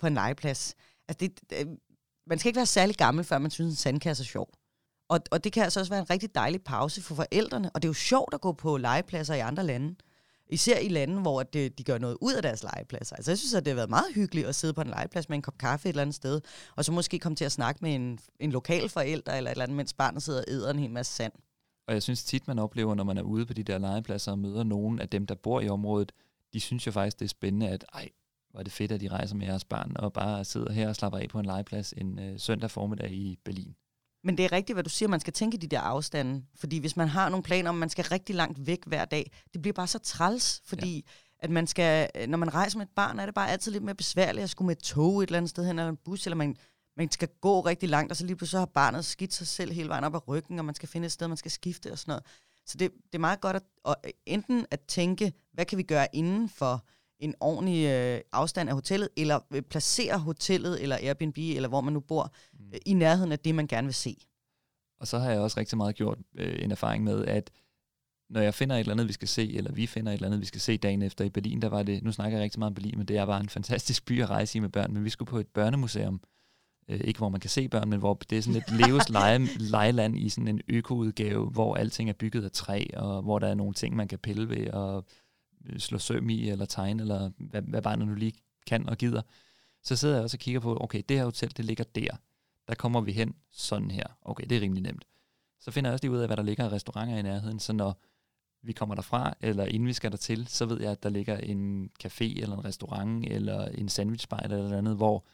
på 0.00 0.06
en 0.06 0.14
legeplads. 0.14 0.74
Altså 1.08 1.18
det, 1.20 1.50
det, 1.50 1.66
øh, 1.66 1.66
man 2.26 2.38
skal 2.38 2.48
ikke 2.48 2.56
være 2.56 2.66
særlig 2.66 2.96
gammel, 2.96 3.24
før 3.24 3.38
man 3.38 3.50
synes, 3.50 3.70
en 3.70 3.76
sandkasse 3.76 4.22
er 4.22 4.24
sjov. 4.24 4.48
Og, 5.08 5.20
og 5.30 5.44
det 5.44 5.52
kan 5.52 5.62
altså 5.62 5.80
også 5.80 5.92
være 5.92 6.00
en 6.00 6.10
rigtig 6.10 6.34
dejlig 6.34 6.62
pause 6.62 7.02
for 7.02 7.14
forældrene, 7.14 7.70
og 7.70 7.82
det 7.82 7.88
er 7.88 7.90
jo 7.90 7.94
sjovt 7.94 8.34
at 8.34 8.40
gå 8.40 8.52
på 8.52 8.76
legepladser 8.76 9.34
i 9.34 9.40
andre 9.40 9.64
lande. 9.64 9.94
Især 10.48 10.78
i 10.78 10.88
lande, 10.88 11.20
hvor 11.20 11.42
det, 11.42 11.64
øh, 11.64 11.70
de 11.78 11.84
gør 11.84 11.98
noget 11.98 12.16
ud 12.20 12.34
af 12.34 12.42
deres 12.42 12.62
legepladser. 12.62 13.16
Altså 13.16 13.30
jeg 13.30 13.38
synes, 13.38 13.54
at 13.54 13.64
det 13.64 13.70
har 13.70 13.74
været 13.74 13.90
meget 13.90 14.14
hyggeligt 14.14 14.46
at 14.46 14.54
sidde 14.54 14.74
på 14.74 14.80
en 14.80 14.86
legeplads 14.86 15.28
med 15.28 15.36
en 15.36 15.42
kop 15.42 15.58
kaffe 15.58 15.88
et 15.88 15.92
eller 15.92 16.02
andet 16.02 16.14
sted, 16.14 16.40
og 16.76 16.84
så 16.84 16.92
måske 16.92 17.18
komme 17.18 17.36
til 17.36 17.44
at 17.44 17.52
snakke 17.52 17.78
med 17.82 17.94
en, 17.94 18.18
en 18.40 18.52
lokal 18.52 18.88
forælder 18.88 19.32
eller 19.32 19.50
et 19.50 19.52
eller 19.52 19.64
andet, 19.64 19.76
mens 19.76 19.92
barnet 19.92 20.22
sidder 20.22 20.38
og 20.40 20.44
æder 20.48 20.70
en 20.70 20.78
hel 20.78 20.90
masse 20.90 21.12
sand. 21.12 21.32
Og 21.88 21.94
jeg 21.94 22.02
synes 22.02 22.24
tit, 22.24 22.48
man 22.48 22.58
oplever, 22.58 22.94
når 22.94 23.04
man 23.04 23.18
er 23.18 23.22
ude 23.22 23.46
på 23.46 23.52
de 23.52 23.62
der 23.62 23.78
legepladser 23.78 24.32
og 24.32 24.38
møder 24.38 24.64
nogen 24.64 25.00
af 25.00 25.08
dem, 25.08 25.26
der 25.26 25.34
bor 25.34 25.60
i 25.60 25.68
området, 25.68 26.12
de 26.52 26.60
synes 26.60 26.86
jo 26.86 26.92
faktisk, 26.92 27.18
det 27.18 27.24
er 27.24 27.28
spændende, 27.28 27.68
at 27.68 27.84
ej, 27.94 28.08
hvor 28.50 28.60
er 28.60 28.64
det 28.64 28.72
fedt, 28.72 28.92
at 28.92 29.00
de 29.00 29.08
rejser 29.08 29.36
med 29.36 29.46
jeres 29.46 29.64
barn 29.64 29.96
og 29.96 30.12
bare 30.12 30.44
sidder 30.44 30.72
her 30.72 30.88
og 30.88 30.96
slapper 30.96 31.18
af 31.18 31.28
på 31.28 31.38
en 31.38 31.46
legeplads 31.46 31.92
en 31.92 32.18
øh, 32.18 32.38
søndag 32.38 32.70
formiddag 32.70 33.12
i 33.12 33.38
Berlin. 33.44 33.76
Men 34.26 34.36
det 34.36 34.44
er 34.44 34.52
rigtigt, 34.52 34.76
hvad 34.76 34.84
du 34.84 34.90
siger, 34.90 35.08
man 35.08 35.20
skal 35.20 35.32
tænke 35.32 35.58
de 35.58 35.66
der 35.66 35.80
afstande. 35.80 36.44
Fordi 36.54 36.78
hvis 36.78 36.96
man 36.96 37.08
har 37.08 37.28
nogle 37.28 37.42
planer 37.42 37.70
om, 37.70 37.76
man 37.76 37.88
skal 37.88 38.04
rigtig 38.04 38.34
langt 38.34 38.66
væk 38.66 38.84
hver 38.86 39.04
dag, 39.04 39.30
det 39.52 39.62
bliver 39.62 39.72
bare 39.72 39.86
så 39.86 39.98
træls, 39.98 40.62
fordi 40.64 40.96
ja. 40.96 41.00
at 41.38 41.50
man 41.50 41.66
skal, 41.66 42.10
når 42.28 42.38
man 42.38 42.54
rejser 42.54 42.78
med 42.78 42.86
et 42.86 42.92
barn, 42.96 43.18
er 43.18 43.26
det 43.26 43.34
bare 43.34 43.50
altid 43.50 43.72
lidt 43.72 43.84
mere 43.84 43.94
besværligt 43.94 44.44
at 44.44 44.50
skulle 44.50 44.66
med 44.66 44.76
et 44.76 44.82
tog 44.82 45.22
et 45.22 45.26
eller 45.26 45.36
andet 45.36 45.50
sted 45.50 45.66
hen, 45.66 45.78
eller 45.78 45.90
en 45.90 45.98
bus, 46.04 46.26
eller 46.26 46.36
man, 46.36 46.56
man 46.96 47.10
skal 47.10 47.28
gå 47.40 47.60
rigtig 47.60 47.88
langt, 47.88 48.12
og 48.12 48.16
så 48.16 48.26
lige 48.26 48.36
pludselig 48.36 48.60
har 48.60 48.66
barnet 48.66 49.04
skidt 49.04 49.34
sig 49.34 49.46
selv 49.46 49.72
hele 49.72 49.88
vejen 49.88 50.04
op 50.04 50.14
ad 50.14 50.28
ryggen, 50.28 50.58
og 50.58 50.64
man 50.64 50.74
skal 50.74 50.88
finde 50.88 51.06
et 51.06 51.12
sted, 51.12 51.28
man 51.28 51.36
skal 51.36 51.50
skifte 51.50 51.92
og 51.92 51.98
sådan 51.98 52.10
noget. 52.10 52.24
Så 52.66 52.78
det, 52.78 52.92
det 52.92 53.14
er 53.14 53.18
meget 53.18 53.40
godt 53.40 53.56
at, 53.56 53.62
at 53.86 54.12
enten 54.26 54.66
at 54.70 54.80
tænke, 54.80 55.32
hvad 55.52 55.64
kan 55.64 55.78
vi 55.78 55.82
gøre 55.82 56.06
inden 56.12 56.48
for 56.48 56.84
en 57.20 57.34
ordentlig 57.40 57.86
øh, 57.86 58.20
afstand 58.32 58.68
af 58.68 58.74
hotellet, 58.74 59.08
eller 59.16 59.40
øh, 59.50 59.62
placere 59.62 60.18
hotellet, 60.18 60.82
eller 60.82 60.96
Airbnb, 60.96 61.38
eller 61.38 61.68
hvor 61.68 61.80
man 61.80 61.92
nu 61.92 62.00
bor, 62.00 62.32
mm. 62.52 62.66
øh, 62.72 62.78
i 62.86 62.94
nærheden 62.94 63.32
af 63.32 63.38
det, 63.38 63.54
man 63.54 63.66
gerne 63.66 63.86
vil 63.86 63.94
se. 63.94 64.16
Og 65.00 65.06
så 65.06 65.18
har 65.18 65.30
jeg 65.30 65.40
også 65.40 65.60
rigtig 65.60 65.76
meget 65.76 65.94
gjort 65.94 66.18
øh, 66.34 66.64
en 66.64 66.70
erfaring 66.70 67.04
med, 67.04 67.24
at 67.24 67.50
når 68.30 68.40
jeg 68.40 68.54
finder 68.54 68.76
et 68.76 68.80
eller 68.80 68.92
andet, 68.92 69.08
vi 69.08 69.12
skal 69.12 69.28
se, 69.28 69.56
eller 69.56 69.72
vi 69.72 69.86
finder 69.86 70.12
et 70.12 70.16
eller 70.16 70.26
andet, 70.26 70.40
vi 70.40 70.46
skal 70.46 70.60
se 70.60 70.76
dagen 70.76 71.02
efter 71.02 71.24
i 71.24 71.30
Berlin, 71.30 71.62
der 71.62 71.68
var 71.68 71.82
det, 71.82 72.02
nu 72.02 72.12
snakker 72.12 72.38
jeg 72.38 72.44
rigtig 72.44 72.58
meget 72.58 72.70
om 72.70 72.74
Berlin, 72.74 72.94
men 72.96 73.06
det 73.06 73.16
er 73.16 73.26
bare 73.26 73.40
en 73.40 73.48
fantastisk 73.48 74.06
by 74.06 74.22
at 74.22 74.30
rejse 74.30 74.58
i 74.58 74.60
med 74.60 74.68
børn, 74.68 74.92
men 74.92 75.04
vi 75.04 75.10
skulle 75.10 75.28
på 75.28 75.38
et 75.38 75.46
børnemuseum, 75.46 76.20
øh, 76.88 77.00
ikke 77.00 77.18
hvor 77.18 77.28
man 77.28 77.40
kan 77.40 77.50
se 77.50 77.68
børn, 77.68 77.88
men 77.88 77.98
hvor 77.98 78.14
det 78.30 78.38
er 78.38 78.42
sådan 78.42 78.62
et 78.62 78.86
leves 78.86 79.08
lege, 79.08 79.38
lejeland 79.58 80.18
i 80.18 80.28
sådan 80.28 80.48
en 80.48 80.60
økoudgave, 80.68 81.50
hvor 81.50 81.74
alting 81.74 82.08
er 82.08 82.14
bygget 82.14 82.44
af 82.44 82.50
træ, 82.50 82.86
og 82.94 83.22
hvor 83.22 83.38
der 83.38 83.48
er 83.48 83.54
nogle 83.54 83.74
ting, 83.74 83.96
man 83.96 84.08
kan 84.08 84.18
pille 84.18 84.48
ved, 84.48 84.70
og 84.70 85.04
slå 85.78 85.98
søm 85.98 86.30
i, 86.30 86.50
eller 86.50 86.64
tegne, 86.64 87.02
eller 87.02 87.30
hvad, 87.38 87.62
hvad 87.62 87.82
barnet 87.82 88.08
nu 88.08 88.14
lige 88.14 88.32
kan 88.66 88.88
og 88.88 88.98
gider, 88.98 89.22
så 89.82 89.96
sidder 89.96 90.14
jeg 90.14 90.24
også 90.24 90.36
og 90.36 90.40
kigger 90.40 90.60
på, 90.60 90.78
okay, 90.80 91.02
det 91.08 91.16
her 91.16 91.24
hotel, 91.24 91.56
det 91.56 91.64
ligger 91.64 91.84
der. 91.84 92.16
Der 92.68 92.74
kommer 92.74 93.00
vi 93.00 93.12
hen 93.12 93.34
sådan 93.50 93.90
her. 93.90 94.06
Okay, 94.22 94.44
det 94.50 94.56
er 94.56 94.60
rimelig 94.60 94.82
nemt. 94.82 95.04
Så 95.60 95.70
finder 95.70 95.90
jeg 95.90 95.92
også 95.92 96.04
lige 96.04 96.12
ud 96.12 96.18
af, 96.18 96.28
hvad 96.28 96.36
der 96.36 96.42
ligger 96.42 96.64
af 96.64 96.72
restauranter 96.72 97.16
i 97.16 97.22
nærheden, 97.22 97.60
så 97.60 97.72
når 97.72 98.00
vi 98.62 98.72
kommer 98.72 98.94
derfra, 98.94 99.34
eller 99.40 99.64
inden 99.64 99.88
vi 99.88 99.92
skal 99.92 100.10
dertil, 100.10 100.46
så 100.46 100.66
ved 100.66 100.80
jeg, 100.80 100.90
at 100.90 101.02
der 101.02 101.08
ligger 101.08 101.36
en 101.36 101.90
café, 102.04 102.24
eller 102.42 102.56
en 102.56 102.64
restaurant, 102.64 103.26
eller 103.26 103.64
en 103.64 103.88
sandwichbar, 103.88 104.38
eller 104.38 104.56
noget 104.56 104.78
andet, 104.78 104.96
hvor 104.96 105.24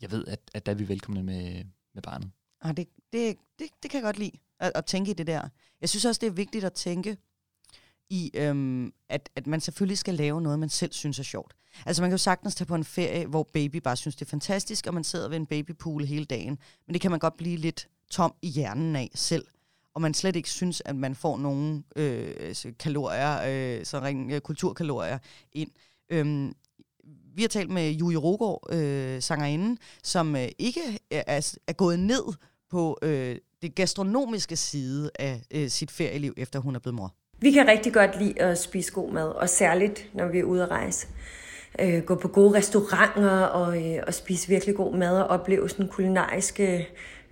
jeg 0.00 0.10
ved, 0.10 0.26
at, 0.26 0.40
at 0.54 0.66
der 0.66 0.72
er 0.72 0.76
vi 0.76 0.88
velkomne 0.88 1.22
med, 1.22 1.64
med 1.94 2.02
barnet. 2.02 2.30
Ah, 2.60 2.76
det, 2.76 2.88
det, 3.12 3.36
det, 3.58 3.68
det 3.82 3.90
kan 3.90 3.98
jeg 3.98 4.04
godt 4.04 4.18
lide, 4.18 4.32
at, 4.58 4.72
at 4.74 4.84
tænke 4.84 5.10
i 5.10 5.14
det 5.14 5.26
der. 5.26 5.48
Jeg 5.80 5.88
synes 5.88 6.04
også, 6.04 6.18
det 6.18 6.26
er 6.26 6.30
vigtigt 6.30 6.64
at 6.64 6.72
tænke 6.72 7.16
i, 8.10 8.30
øhm, 8.34 8.92
at, 9.08 9.30
at 9.36 9.46
man 9.46 9.60
selvfølgelig 9.60 9.98
skal 9.98 10.14
lave 10.14 10.42
noget, 10.42 10.58
man 10.58 10.68
selv 10.68 10.92
synes 10.92 11.18
er 11.18 11.22
sjovt. 11.22 11.54
Altså 11.86 12.02
man 12.02 12.10
kan 12.10 12.14
jo 12.14 12.18
sagtens 12.18 12.54
tage 12.54 12.66
på 12.66 12.74
en 12.74 12.84
ferie, 12.84 13.26
hvor 13.26 13.48
baby 13.52 13.76
bare 13.76 13.96
synes, 13.96 14.16
det 14.16 14.26
er 14.26 14.30
fantastisk, 14.30 14.86
og 14.86 14.94
man 14.94 15.04
sidder 15.04 15.28
ved 15.28 15.36
en 15.36 15.46
babypool 15.46 16.04
hele 16.04 16.24
dagen. 16.24 16.58
Men 16.86 16.94
det 16.94 17.00
kan 17.00 17.10
man 17.10 17.20
godt 17.20 17.36
blive 17.36 17.56
lidt 17.56 17.88
tom 18.10 18.34
i 18.42 18.48
hjernen 18.48 18.96
af 18.96 19.10
selv. 19.14 19.46
Og 19.94 20.02
man 20.02 20.14
slet 20.14 20.36
ikke 20.36 20.50
synes, 20.50 20.82
at 20.84 20.96
man 20.96 21.14
får 21.14 21.38
nogen 21.38 21.84
øh, 21.96 22.54
kalorier, 22.78 23.40
øh, 23.46 23.84
så 23.84 24.00
ring, 24.00 24.32
øh, 24.32 24.40
kulturkalorier 24.40 25.18
ind. 25.52 25.70
Øhm, 26.10 26.54
vi 27.34 27.42
har 27.42 27.48
talt 27.48 27.70
med 27.70 27.90
Julie 27.90 28.18
Rogård, 28.18 28.74
øh, 28.74 29.22
sangerinden, 29.22 29.78
som 30.02 30.36
øh, 30.36 30.48
ikke 30.58 30.80
er, 31.10 31.56
er 31.66 31.72
gået 31.72 31.98
ned 31.98 32.22
på 32.70 32.98
øh, 33.02 33.36
det 33.62 33.74
gastronomiske 33.74 34.56
side 34.56 35.10
af 35.18 35.42
øh, 35.50 35.68
sit 35.70 35.90
ferieliv, 35.90 36.34
efter 36.36 36.58
hun 36.58 36.74
er 36.74 36.78
blevet 36.78 36.94
mor. 36.94 37.14
Vi 37.42 37.50
kan 37.50 37.68
rigtig 37.68 37.92
godt 37.92 38.18
lide 38.18 38.42
at 38.42 38.58
spise 38.58 38.92
god 38.92 39.12
mad, 39.12 39.28
og 39.28 39.48
særligt 39.48 40.08
når 40.12 40.26
vi 40.26 40.38
er 40.38 40.44
ude 40.44 40.62
at 40.62 40.70
rejse. 40.70 41.06
Øh, 41.80 42.02
gå 42.02 42.14
på 42.14 42.28
gode 42.28 42.58
restauranter 42.58 43.30
og, 43.30 43.76
øh, 43.76 44.02
og 44.06 44.14
spise 44.14 44.48
virkelig 44.48 44.74
god 44.74 44.94
mad 44.94 45.18
og 45.18 45.26
opleve 45.26 45.68
sådan 45.68 45.88
kulinariske 45.88 46.88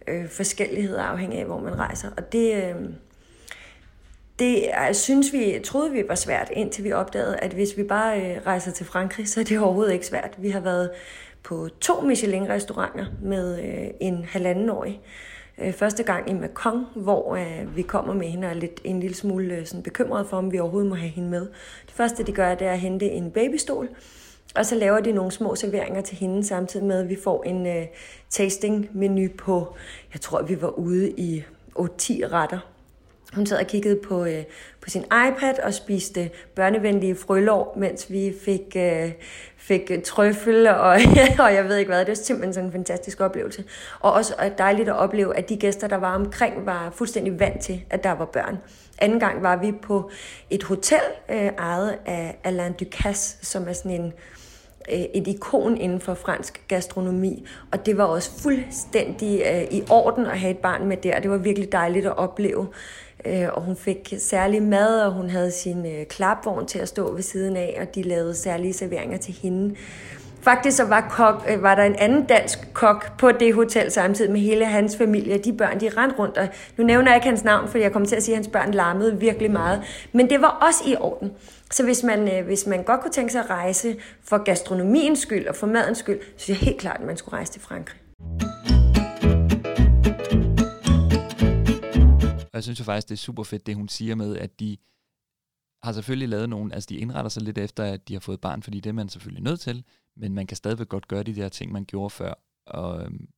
øh, 0.09 0.29
forskelligheder 0.29 1.03
afhængig 1.03 1.39
af, 1.39 1.45
hvor 1.45 1.61
man 1.61 1.79
rejser. 1.79 2.11
Og 2.17 2.33
det, 2.33 2.55
øh, 2.55 2.75
det 4.39 4.71
synes 4.93 5.33
vi, 5.33 5.61
troede 5.65 5.93
vi 5.93 6.05
var 6.09 6.15
svært, 6.15 6.51
indtil 6.53 6.85
vi 6.85 6.93
opdagede, 6.93 7.37
at 7.37 7.53
hvis 7.53 7.77
vi 7.77 7.83
bare 7.83 8.21
øh, 8.21 8.47
rejser 8.47 8.73
til 8.73 8.87
Frankrig, 8.87 9.29
så 9.29 9.41
er 9.41 9.45
det 9.45 9.59
overhovedet 9.59 9.93
ikke 9.93 10.07
svært. 10.07 10.35
Vi 10.39 10.51
har 10.51 10.61
været 10.61 10.91
på 11.43 11.69
to 11.81 12.01
Michelin-restauranter 12.01 13.07
med 13.23 13.63
øh, 13.63 13.91
en 14.01 14.25
halvandenårig. 14.25 15.01
Øh, 15.61 15.73
første 15.73 16.03
gang 16.03 16.31
i 16.31 16.33
Macon, 16.33 16.87
hvor 16.95 17.35
øh, 17.35 17.77
vi 17.77 17.83
kommer 17.83 18.15
med 18.15 18.27
hende 18.27 18.47
og 18.47 18.51
er 18.51 18.55
lidt, 18.55 18.81
en 18.85 19.01
lille 19.01 19.17
smule 19.17 19.55
øh, 19.55 19.67
sådan 19.67 19.83
bekymret 19.83 20.27
for, 20.27 20.37
om 20.37 20.53
vi 20.53 20.59
overhovedet 20.59 20.89
må 20.89 20.95
have 20.95 21.11
hende 21.11 21.29
med. 21.29 21.41
Det 21.87 21.95
første, 21.95 22.23
de 22.23 22.33
gør, 22.33 22.55
det 22.55 22.67
er 22.67 22.73
at 22.73 22.81
hente 22.81 23.11
en 23.11 23.31
babystol, 23.31 23.89
og 24.55 24.67
så 24.67 24.75
laver 24.75 25.01
de 25.01 25.13
nogle 25.13 25.33
små 25.33 25.55
serveringer 25.55 26.01
til 26.01 26.17
hende, 26.17 26.45
samtidig 26.45 26.87
med, 26.87 27.01
at 27.01 27.09
vi 27.09 27.17
får 27.25 27.43
en 27.43 27.67
øh, 27.67 27.87
tasting-menu 28.31 29.29
på, 29.39 29.75
jeg 30.13 30.21
tror, 30.21 30.43
vi 30.43 30.63
var 30.63 30.69
ude 30.69 31.11
i 31.11 31.45
8-10 31.79 31.83
retter. 32.33 32.70
Hun 33.35 33.47
sad 33.47 33.59
og 33.59 33.67
kiggede 33.67 33.97
på, 33.97 34.25
øh, 34.25 34.45
på 34.81 34.91
sin 34.91 35.05
iPad 35.05 35.59
og 35.63 35.75
spiste 35.75 36.31
børnevenlige 36.55 37.17
frølår, 37.17 37.75
mens 37.79 38.11
vi 38.11 38.35
fik, 38.45 38.77
øh, 38.77 39.13
fik 39.57 39.91
trøffel 40.05 40.67
og, 40.67 40.99
og 41.45 41.55
jeg 41.55 41.65
ved 41.69 41.77
ikke 41.77 41.89
hvad. 41.89 42.01
Det 42.01 42.09
var 42.09 42.15
simpelthen 42.15 42.55
sådan 42.55 42.69
en 42.69 42.73
fantastisk 42.73 43.21
oplevelse. 43.21 43.65
Og 44.01 44.13
også 44.13 44.35
øh, 44.45 44.51
dejligt 44.59 44.89
at 44.89 44.97
opleve, 44.97 45.37
at 45.37 45.49
de 45.49 45.57
gæster, 45.57 45.89
der 45.89 45.97
var 45.97 46.15
omkring, 46.15 46.67
var 46.67 46.91
fuldstændig 46.91 47.41
vant 47.41 47.61
til, 47.61 47.85
at 47.91 48.05
der 48.05 48.13
var 48.13 48.25
børn. 48.25 48.59
Anden 48.99 49.21
gang 49.21 49.43
var 49.43 49.57
vi 49.57 49.73
på 49.83 50.11
et 50.51 50.63
hotel 50.63 51.03
øh, 51.29 51.51
ejet 51.59 51.99
af 52.07 52.39
Alain 52.45 52.73
Ducasse, 52.73 53.37
som 53.43 53.69
er 53.69 53.73
sådan 53.73 54.01
en 54.01 54.13
Øh, 54.93 55.01
et 55.15 55.29
ikon 55.29 55.77
inden 55.77 56.01
for 56.01 56.15
fransk 56.15 56.61
gastronomi, 56.69 57.47
og 57.73 57.87
det 57.87 57.99
var 57.99 58.05
også 58.05 58.43
fuldstændig 58.43 59.43
øh, 59.55 59.63
i 59.71 59.83
orden 59.91 60.27
at 60.27 60.39
have 60.39 60.51
et 60.51 60.59
barn 60.59 60.87
med 60.87 60.97
der. 60.97 61.21
Det 61.21 61.31
var 61.31 61.37
virkelig 61.37 61.73
dejligt 61.73 62.07
at 62.07 62.19
opleve. 62.19 62.67
Øh, 63.25 63.49
og 63.53 63.63
hun 63.63 63.77
fik 63.77 64.15
særlig 64.19 64.63
mad, 64.63 65.01
og 65.01 65.13
hun 65.13 65.31
havde 65.31 65.51
sin 65.51 65.87
klapvogn 66.09 66.67
til 66.67 66.79
at 66.79 66.89
stå 66.89 67.15
ved 67.15 67.23
siden 67.23 67.57
af, 67.57 67.79
og 67.81 67.95
de 67.95 68.03
lavede 68.03 68.35
særlige 68.35 68.73
serveringer 68.73 69.19
til 69.19 69.35
hende. 69.43 69.77
Faktisk 70.43 70.77
så 70.77 70.85
var, 70.85 71.09
kok, 71.11 71.49
var 71.63 71.75
der 71.75 71.83
en 71.83 71.95
anden 71.95 72.25
dansk 72.25 72.59
kok 72.73 73.19
på 73.19 73.33
det 73.33 73.55
hotel 73.55 73.91
samtidig 73.91 74.33
med 74.33 74.41
hele 74.41 74.65
hans 74.65 74.97
familie. 74.97 75.39
De 75.39 75.53
børn, 75.53 75.81
de 75.81 75.89
rendte 75.89 76.19
rundt, 76.19 76.39
og 76.39 76.49
nu 76.77 76.85
nævner 76.85 77.11
jeg 77.11 77.17
ikke 77.17 77.29
hans 77.29 77.45
navn, 77.45 77.69
for 77.69 77.79
jeg 77.79 77.93
kommer 77.93 78.09
til 78.09 78.17
at 78.17 78.23
sige, 78.23 78.35
at 78.35 78.37
hans 78.37 78.49
børn 78.49 78.75
larmede 78.75 79.21
virkelig 79.21 79.51
meget. 79.51 79.83
Men 80.13 80.31
det 80.31 80.41
var 80.41 80.67
også 80.69 80.83
i 80.87 80.97
orden. 81.01 81.33
Så 81.73 81.85
hvis 81.85 82.03
man, 82.03 82.29
øh, 82.39 82.47
hvis 82.47 82.67
man 82.67 82.85
godt 82.85 83.01
kunne 83.01 83.13
tænke 83.13 83.33
sig 83.33 83.45
at 83.45 83.51
rejse 83.51 83.97
for 84.21 84.45
gastronomiens 84.45 85.19
skyld 85.19 85.47
og 85.47 85.57
for 85.57 85.67
madens 85.67 85.99
skyld, 85.99 86.21
så 86.23 86.45
synes 86.45 86.61
jeg 86.61 86.69
helt 86.69 86.81
klart, 86.81 87.01
at 87.01 87.07
man 87.07 87.17
skulle 87.17 87.37
rejse 87.37 87.53
til 87.53 87.61
Frankrig. 87.61 88.01
Og 92.43 92.55
jeg 92.55 92.63
synes 92.63 92.79
jo 92.79 92.85
faktisk, 92.85 93.09
det 93.09 93.15
er 93.15 93.19
super 93.19 93.43
fedt, 93.43 93.67
det 93.67 93.75
hun 93.75 93.89
siger 93.89 94.15
med, 94.15 94.37
at 94.37 94.61
de 94.61 94.77
har 95.83 95.93
selvfølgelig 95.93 96.29
lavet 96.29 96.49
nogen, 96.49 96.73
altså 96.73 96.87
de 96.87 96.97
indretter 96.97 97.29
sig 97.29 97.43
lidt 97.43 97.59
efter, 97.59 97.85
at 97.85 98.09
de 98.09 98.13
har 98.13 98.21
fået 98.21 98.41
barn, 98.41 98.63
fordi 98.63 98.81
det 98.81 98.91
er 98.91 98.95
man 98.95 99.09
selvfølgelig 99.09 99.45
nødt 99.45 99.61
til, 99.61 99.85
men 100.17 100.35
man 100.35 100.47
kan 100.47 100.57
stadigvæk 100.57 100.89
godt 100.89 101.09
gøre 101.09 101.23
de 101.23 101.35
der 101.35 101.49
ting, 101.49 101.73
man 101.73 101.85
gjorde 101.85 102.11
før. 102.11 102.35
Og, 102.67 103.03
øhm, 103.03 103.29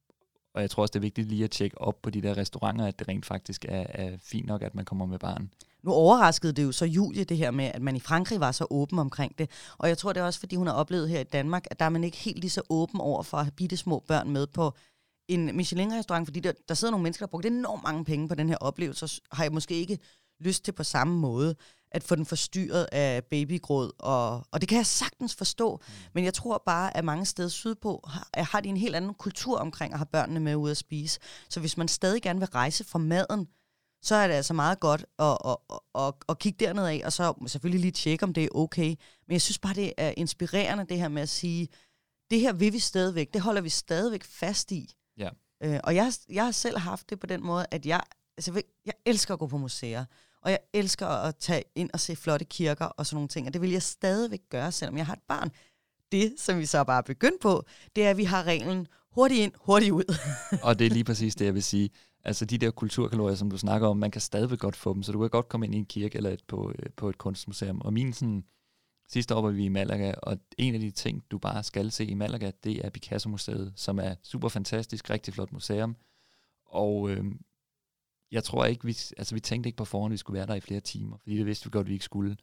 og 0.55 0.61
jeg 0.61 0.71
tror 0.71 0.83
også, 0.83 0.93
det 0.93 0.99
er 0.99 1.09
vigtigt 1.09 1.29
lige 1.29 1.45
at 1.45 1.51
tjekke 1.51 1.81
op 1.81 2.03
på 2.03 2.11
de 2.11 2.23
der 2.23 2.37
restauranter, 2.37 2.87
at 2.87 2.99
det 2.99 3.09
rent 3.09 3.27
faktisk 3.27 3.65
er, 3.69 3.87
er 3.89 4.17
fint 4.21 4.47
nok, 4.47 4.63
at 4.63 4.75
man 4.75 4.85
kommer 4.85 5.07
med 5.07 5.19
barn. 5.19 5.51
Nu 5.85 5.93
overraskede 5.93 6.53
det 6.53 6.63
jo 6.65 6.73
så 6.73 6.85
Julie 6.85 7.25
det 7.25 7.37
her 7.37 7.51
med, 7.51 7.65
at 7.65 7.83
man 7.83 7.97
i 7.97 8.01
Frankrig 8.01 8.41
var 8.41 8.53
så 8.53 8.67
åben 8.71 8.99
omkring 8.99 9.39
det. 9.39 9.51
Og 9.79 9.89
jeg 9.89 9.99
tror 9.99 10.13
det 10.13 10.21
er 10.21 10.25
også, 10.25 10.41
fordi 10.41 10.57
hun 10.57 10.67
har 10.67 10.75
oplevet 10.75 11.09
her 11.09 11.21
i 11.21 11.25
Danmark, 11.25 11.67
at 11.71 11.79
der 11.79 11.85
er 11.85 11.91
man 11.91 12.05
ikke 12.05 12.17
helt 12.17 12.39
lige 12.39 12.51
så 12.51 12.63
åben 12.71 13.01
over 13.01 13.23
for 13.23 13.37
at 13.37 13.45
have 13.45 13.53
bitte 13.53 13.77
små 13.77 14.05
børn 14.09 14.31
med 14.31 14.47
på 14.47 14.73
en 15.29 15.57
Michelin-restaurant, 15.57 16.27
fordi 16.27 16.41
der, 16.41 16.53
der 16.69 16.75
sidder 16.75 16.93
nogle 16.93 17.03
mennesker, 17.03 17.27
der 17.27 17.31
bruger 17.31 17.47
enormt 17.47 17.83
mange 17.83 18.05
penge 18.05 18.29
på 18.29 18.35
den 18.35 18.49
her 18.49 18.57
oplevelse, 18.57 19.09
så 19.09 19.21
har 19.33 19.45
jeg 19.45 19.53
måske 19.53 19.75
ikke 19.75 19.99
lyst 20.41 20.65
til 20.65 20.73
på 20.73 20.85
samme 20.85 21.19
måde 21.19 21.55
at 21.93 22.03
få 22.03 22.15
den 22.15 22.27
forstyrret 22.27 22.89
af 22.93 23.25
babygråd, 23.25 23.91
og, 23.99 24.47
og 24.53 24.61
det 24.61 24.69
kan 24.69 24.79
jeg 24.79 24.87
sagtens 24.87 25.35
forstå, 25.35 25.77
mm. 25.77 25.93
men 26.15 26.25
jeg 26.25 26.35
tror 26.35 26.63
bare, 26.67 26.97
at 26.97 27.05
mange 27.05 27.27
steder 27.27 27.49
sydpå 27.49 28.05
har, 28.09 28.29
har 28.35 28.61
de 28.61 28.69
en 28.69 28.77
helt 28.77 28.97
anden 28.97 29.15
kultur 29.15 29.59
omkring 29.59 29.93
at 29.93 29.99
have 29.99 30.07
børnene 30.07 30.41
med 30.41 30.57
ud 30.57 30.71
at 30.71 30.77
spise. 30.77 31.21
Så 31.49 31.61
hvis 31.61 31.77
man 31.77 31.89
stadig 31.89 32.23
gerne 32.23 32.39
vil 32.39 32.49
rejse 32.49 32.85
fra 32.85 32.99
maden, 32.99 33.47
så 34.03 34.15
er 34.15 34.27
det 34.27 34.35
altså 34.35 34.55
meget 34.55 34.81
godt 34.81 35.05
at, 35.19 35.39
at, 35.45 35.57
at, 35.71 36.03
at, 36.03 36.15
at 36.29 36.39
kigge 36.39 36.65
derned 36.67 36.87
af, 36.87 37.03
og 37.05 37.13
så 37.13 37.35
selvfølgelig 37.47 37.81
lige 37.81 37.93
tjekke, 37.93 38.23
om 38.23 38.35
det 38.35 38.45
er 38.45 38.49
okay. 38.55 38.89
Men 39.27 39.33
jeg 39.33 39.43
synes 39.43 39.59
bare, 39.59 39.75
det 39.75 39.93
er 39.97 40.15
inspirerende, 40.17 40.87
det 40.89 40.99
her 40.99 41.09
med 41.09 41.23
at 41.23 41.29
sige, 41.29 41.69
det 42.31 42.41
her 42.41 42.53
vil 42.53 42.73
vi 42.73 42.79
stadigvæk, 42.79 43.33
det 43.35 43.41
holder 43.41 43.61
vi 43.61 43.69
stadigvæk 43.69 44.25
fast 44.25 44.73
i. 44.73 44.95
Ja. 45.19 45.29
Øh, 45.63 45.81
og 45.85 45.95
jeg, 45.95 46.13
jeg 46.29 46.45
har 46.45 46.53
selv 46.53 46.79
haft 46.79 47.11
det 47.11 47.21
på 47.21 47.27
den 47.27 47.43
måde, 47.47 47.67
at 47.71 47.87
jeg, 47.87 48.01
altså, 48.37 48.63
jeg 48.87 48.95
elsker 49.07 49.35
at 49.35 49.41
gå 49.41 49.47
på 49.47 49.59
museer, 49.59 50.05
og 50.43 50.51
jeg 50.51 50.59
elsker 50.73 51.07
at 51.07 51.37
tage 51.37 51.63
ind 51.75 51.91
og 51.93 52.01
se 52.01 52.17
flotte 52.17 52.45
kirker 52.45 52.85
og 52.85 53.07
sådan 53.07 53.17
nogle 53.17 53.29
ting, 53.29 53.47
og 53.47 53.53
det 53.53 53.63
vil 53.63 53.71
jeg 53.71 53.83
stadigvæk 53.83 54.41
gøre, 54.51 54.73
selvom 54.73 54.97
jeg 54.97 55.07
har 55.07 55.13
et 55.13 55.23
barn. 55.29 55.51
Det, 56.13 56.35
som 56.39 56.59
vi 56.59 56.67
så 56.67 56.85
bare 56.85 56.99
er 56.99 57.03
begyndt 57.03 57.41
på, 57.41 57.65
det 57.97 58.07
er, 58.07 58.11
at 58.11 58.17
vi 58.17 58.25
har 58.25 58.43
reglen 58.43 58.87
hurtigt 59.13 59.41
ind, 59.41 59.53
hurtigt 59.57 59.93
ud. 59.93 60.19
og 60.63 60.79
det 60.79 60.87
er 60.87 60.91
lige 60.91 61.05
præcis 61.05 61.35
det, 61.35 61.45
jeg 61.45 61.55
vil 61.55 61.63
sige. 61.63 61.91
Altså 62.25 62.45
de 62.45 62.59
der 62.59 62.71
kulturkalorier, 62.71 63.35
som 63.35 63.51
du 63.51 63.59
snakker 63.59 63.89
om, 63.89 63.97
man 63.97 64.11
kan 64.11 64.21
stadigvæk 64.21 64.59
godt 64.59 64.77
få 64.77 64.95
dem, 64.95 65.03
så 65.03 65.13
du 65.13 65.21
kan 65.21 65.31
godt 65.31 65.49
komme 65.49 65.67
ind 65.67 65.75
i 65.75 65.79
en 65.79 65.87
kirke 65.87 66.17
eller 66.17 66.31
et, 66.31 66.45
på, 66.47 66.73
øh, 66.79 66.91
på 66.97 67.09
et 67.09 67.19
kunstmuseum. 67.19 67.81
Og 67.81 67.93
min 67.93 68.13
sådan, 68.13 68.45
sidste 69.09 69.35
år 69.35 69.43
var 69.43 69.51
vi 69.51 69.65
i 69.65 69.69
Malaga, 69.69 70.15
og 70.23 70.39
en 70.59 70.75
af 70.75 70.81
de 70.81 70.91
ting, 70.91 71.25
du 71.31 71.39
bare 71.39 71.63
skal 71.63 71.91
se 71.91 72.05
i 72.05 72.15
Malaga, 72.15 72.51
det 72.65 72.87
er 72.87 72.91
Picasso-museet, 72.91 73.73
som 73.77 73.99
er 73.99 74.15
super 74.23 74.49
fantastisk, 74.49 75.11
rigtig 75.11 75.35
flot 75.35 75.53
museum. 75.53 75.97
Og 76.67 77.11
øh, 77.11 77.25
jeg 78.31 78.45
tror 78.45 78.65
ikke, 78.65 78.85
vi, 78.85 78.97
altså 79.17 79.35
vi 79.35 79.41
tænkte 79.41 79.69
ikke 79.69 79.77
på 79.77 79.85
forhånd, 79.85 80.11
at 80.11 80.13
vi 80.13 80.17
skulle 80.17 80.39
være 80.39 80.47
der 80.47 80.55
i 80.55 80.61
flere 80.61 80.81
timer, 80.81 81.17
fordi 81.17 81.39
det 81.39 81.47
vidste 81.47 81.67
vi 81.67 81.71
godt, 81.71 81.85
at 81.85 81.89
vi 81.89 81.93
ikke 81.93 82.05
skulle. 82.05 82.37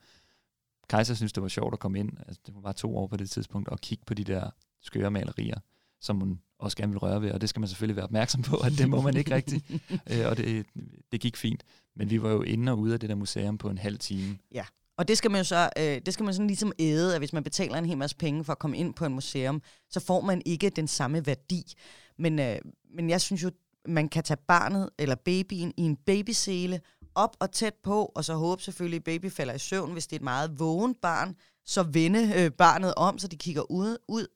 Kejser 0.89 1.13
synes, 1.13 1.33
det 1.33 1.43
var 1.43 1.50
sjovt 1.50 1.74
at 1.74 1.79
komme 1.79 2.00
ind, 2.00 2.17
altså 2.27 2.41
det 2.45 2.55
var 2.55 2.62
bare 2.62 2.74
to 2.74 2.98
år 2.98 3.07
på 3.07 3.17
det 3.17 3.29
tidspunkt, 3.29 3.69
og 3.69 3.79
kigge 3.79 4.03
på 4.05 4.13
de 4.13 4.24
der 4.24 4.50
skøre 4.81 5.12
malerier, 5.12 5.59
som 6.01 6.20
hun 6.20 6.39
også 6.60 6.77
gerne 6.77 6.91
vil 6.91 7.00
røre 7.00 7.22
ved, 7.22 7.32
og 7.32 7.41
det 7.41 7.50
skal 7.50 7.60
man 7.60 7.70
selvfølgelig 7.70 7.96
være 7.96 8.06
opmærksom 8.06 8.41
på, 8.41 8.56
at 8.58 8.72
det 8.77 8.89
må 8.89 9.01
man 9.01 9.18
ikke 9.18 9.36
rigtigt. 9.36 9.72
øh, 10.12 10.27
og 10.27 10.38
det, 10.38 10.65
det 11.12 11.22
gik 11.22 11.38
fint. 11.38 11.63
Men 11.96 12.10
vi 12.10 12.22
var 12.22 12.29
jo 12.29 12.41
inde 12.41 12.72
og 12.72 12.79
ude 12.79 12.94
af 12.94 13.00
det 13.00 13.10
der 13.10 13.15
museum 13.15 13.58
på 13.58 13.70
en 13.70 13.77
halv 13.77 13.98
time. 13.98 14.38
Ja, 14.51 14.63
og 14.98 15.08
det 15.08 15.18
skal 15.18 15.32
man 15.32 15.39
jo 15.39 15.44
så, 15.44 15.70
øh, 15.77 16.01
det 16.06 16.13
skal 16.13 16.24
man 16.24 16.34
sådan 16.34 16.48
ligesom 16.48 16.72
æde, 16.79 17.13
at 17.13 17.22
hvis 17.22 17.34
man 17.34 17.44
betaler 17.44 17.77
en 17.77 17.86
hel 17.86 17.98
masse 17.98 18.15
penge 18.15 18.44
for 18.44 18.51
at 18.51 18.60
komme 18.60 18.77
ind 18.77 18.94
på 18.94 19.06
en 19.06 19.13
museum, 19.13 19.62
så 19.89 20.00
får 20.00 20.22
man 20.22 20.41
ikke 20.46 20.70
den 20.70 20.88
samme 20.88 21.25
værdi. 21.25 21.74
Men, 22.18 22.39
øh, 22.39 22.58
men 22.96 23.10
jeg 23.10 23.22
synes 23.22 23.44
jo, 23.44 23.51
man 23.88 24.10
kan 24.10 24.24
tage 24.24 24.38
barnet 24.48 24.89
eller 25.00 25.15
babyen 25.15 25.74
i 25.77 25.82
en 25.82 25.96
babysele 25.96 26.82
op 27.15 27.38
og 27.39 27.51
tæt 27.51 27.74
på, 27.84 28.12
og 28.15 28.25
så 28.25 28.34
håbe 28.34 28.62
selvfølgelig, 28.62 28.98
at 28.98 29.03
baby 29.03 29.32
falder 29.32 29.53
i 29.53 29.60
søvn. 29.60 29.94
Hvis 29.94 30.08
det 30.08 30.15
er 30.15 30.20
et 30.20 30.24
meget 30.24 30.60
vågent 30.60 31.01
barn, 31.01 31.36
så 31.65 31.84
vende 31.84 32.34
øh, 32.36 32.51
barnet 32.51 32.94
om, 32.96 33.18
så 33.18 33.27
de 33.27 33.38
kigger 33.38 33.72
ud, 33.72 33.98
ud. 34.08 34.27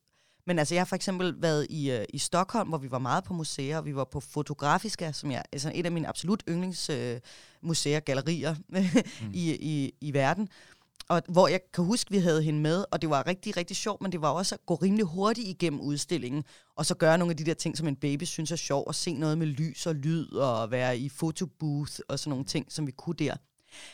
Men 0.48 0.60
altså, 0.60 0.76
jeg 0.76 0.80
har 0.80 0.86
for 0.86 0.96
eksempel 0.96 1.42
været 1.42 1.68
i, 1.70 1.92
øh, 1.92 2.06
i 2.14 2.18
Stockholm, 2.18 2.70
hvor 2.70 2.78
vi 2.78 2.92
var 2.92 3.00
meget 3.00 3.24
på 3.24 3.34
museer, 3.34 3.78
og 3.78 3.86
vi 3.86 3.96
var 3.96 4.04
på 4.04 4.20
Fotografiska, 4.20 5.12
som 5.12 5.32
er 5.32 5.42
altså 5.52 5.72
et 5.76 5.86
af 5.86 5.92
mine 5.92 6.08
absolut 6.08 6.44
yndlingsmuseer, 6.50 7.98
øh, 7.98 8.04
gallerier 8.06 8.56
mm. 8.70 9.32
i, 9.34 9.56
i, 9.56 9.94
i 10.02 10.14
verden 10.14 10.50
og 11.08 11.22
hvor 11.30 11.48
jeg 11.48 11.60
kan 11.74 11.84
huske, 11.84 12.12
vi 12.12 12.18
havde 12.18 12.44
hende 12.44 12.60
med, 12.60 12.86
og 12.92 13.02
det 13.02 13.10
var 13.10 13.28
rigtig, 13.28 13.58
rigtig 13.58 13.78
sjovt, 13.78 14.02
men 14.02 14.12
det 14.12 14.22
var 14.22 14.30
også 14.30 14.56
at 14.56 14.66
gå 14.66 14.76
rimelig 14.76 15.06
hurtigt 15.06 15.48
igennem 15.48 15.82
udstillingen, 15.82 16.44
og 16.76 16.86
så 16.86 16.96
gøre 16.96 17.18
nogle 17.18 17.32
af 17.32 17.38
de 17.38 17.44
der 17.44 17.54
ting, 17.54 17.78
som 17.78 17.88
en 17.88 17.96
baby 17.96 18.24
synes 18.24 18.52
er 18.52 18.56
sjov, 18.56 18.84
og 18.88 18.96
se 18.96 19.14
noget 19.14 19.38
med 19.38 19.48
lys 19.48 19.86
og 19.86 19.96
lyd, 19.96 20.32
og 20.32 20.72
være 20.72 20.98
i 20.98 21.10
fotobooth 21.10 22.00
og 22.08 22.20
sådan 22.20 22.30
nogle 22.30 22.46
ting, 22.46 22.72
som 22.72 22.88
vi 22.88 22.92
kunne 22.92 23.16
der. 23.16 23.36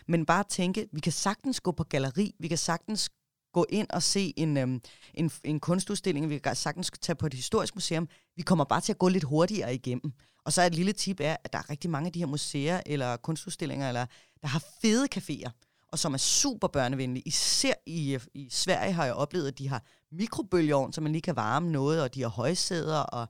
Men 0.08 0.26
bare 0.26 0.44
tænke, 0.50 0.88
vi 0.92 1.00
kan 1.00 1.12
sagtens 1.12 1.62
gå 1.62 1.72
på 1.72 1.84
galleri, 1.84 2.36
vi 2.40 2.48
kan 2.48 2.58
sagtens 2.58 3.10
gå 3.54 3.66
ind 3.70 3.88
og 3.90 4.04
se 4.04 4.34
en, 4.38 4.58
øhm, 4.58 4.82
en, 5.14 5.32
en 5.44 5.60
kunstudstilling, 5.60 6.30
vi 6.30 6.38
kan 6.38 6.56
sagtens 6.56 6.92
tage 7.02 7.16
på 7.16 7.26
et 7.26 7.34
historisk 7.34 7.76
museum. 7.76 8.08
Vi 8.36 8.42
kommer 8.42 8.66
bare 8.66 8.82
til 8.82 8.94
at 8.94 8.98
gå 8.98 9.08
lidt 9.08 9.24
hurtigere 9.24 9.76
igennem. 9.76 10.14
Og 10.46 10.54
så 10.54 10.62
er 10.62 10.66
et 10.66 10.76
lille 10.76 10.94
tip 10.94 11.20
er, 11.20 11.36
at 11.44 11.54
der 11.54 11.60
er 11.60 11.70
rigtig 11.70 11.90
mange 11.90 12.08
af 12.08 12.14
de 12.14 12.20
her 12.20 12.26
museer 12.26 12.82
eller 12.86 13.18
kunstudstillinger, 13.18 13.88
eller, 13.88 14.06
der 14.42 14.48
har 14.48 14.64
fede 14.82 15.08
caféer 15.16 15.52
og 15.92 16.00
som 16.00 16.14
er 16.14 16.18
super 16.18 16.68
børnevenlige. 16.68 17.24
Især 17.26 17.74
i, 17.86 18.14
øh, 18.14 18.22
i 18.34 18.48
Sverige 18.52 18.94
har 18.94 19.06
jeg 19.06 19.14
oplevet, 19.14 19.48
at 19.48 19.58
de 19.58 19.68
har 19.68 19.84
mikrobølgeovn, 20.12 20.94
så 20.94 21.02
man 21.02 21.12
lige 21.12 21.22
kan 21.22 21.36
varme 21.36 21.72
noget, 21.72 22.04
og 22.04 22.16
de 22.16 22.22
har 22.22 22.30
højsæder, 22.30 23.00
og 23.00 23.28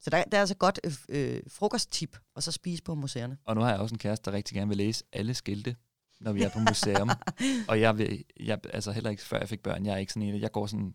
så 0.00 0.10
der, 0.10 0.24
der 0.24 0.36
er 0.36 0.40
altså 0.40 0.54
godt 0.54 0.80
øh, 0.84 0.92
øh, 1.08 1.42
frokosttip, 1.48 2.16
og 2.34 2.42
så 2.42 2.52
spise 2.52 2.82
på 2.82 2.94
museerne. 2.94 3.36
Og 3.44 3.54
nu 3.54 3.60
har 3.60 3.70
jeg 3.70 3.80
også 3.80 3.94
en 3.94 3.98
kæreste, 3.98 4.30
der 4.30 4.36
rigtig 4.36 4.54
gerne 4.54 4.68
vil 4.68 4.76
læse 4.76 5.04
alle 5.12 5.34
skilte, 5.34 5.76
når 6.22 6.32
vi 6.32 6.42
er 6.42 6.50
på 6.50 6.58
museum. 6.58 7.10
og 7.70 7.80
jeg 7.80 7.98
vil, 7.98 8.24
jeg, 8.40 8.58
altså 8.72 8.92
heller 8.92 9.10
ikke 9.10 9.22
før 9.22 9.38
jeg 9.38 9.48
fik 9.48 9.60
børn, 9.60 9.86
jeg 9.86 9.94
er 9.94 9.98
ikke 9.98 10.12
sådan 10.12 10.28
en, 10.28 10.40
jeg 10.40 10.52
går 10.52 10.66
sådan, 10.66 10.94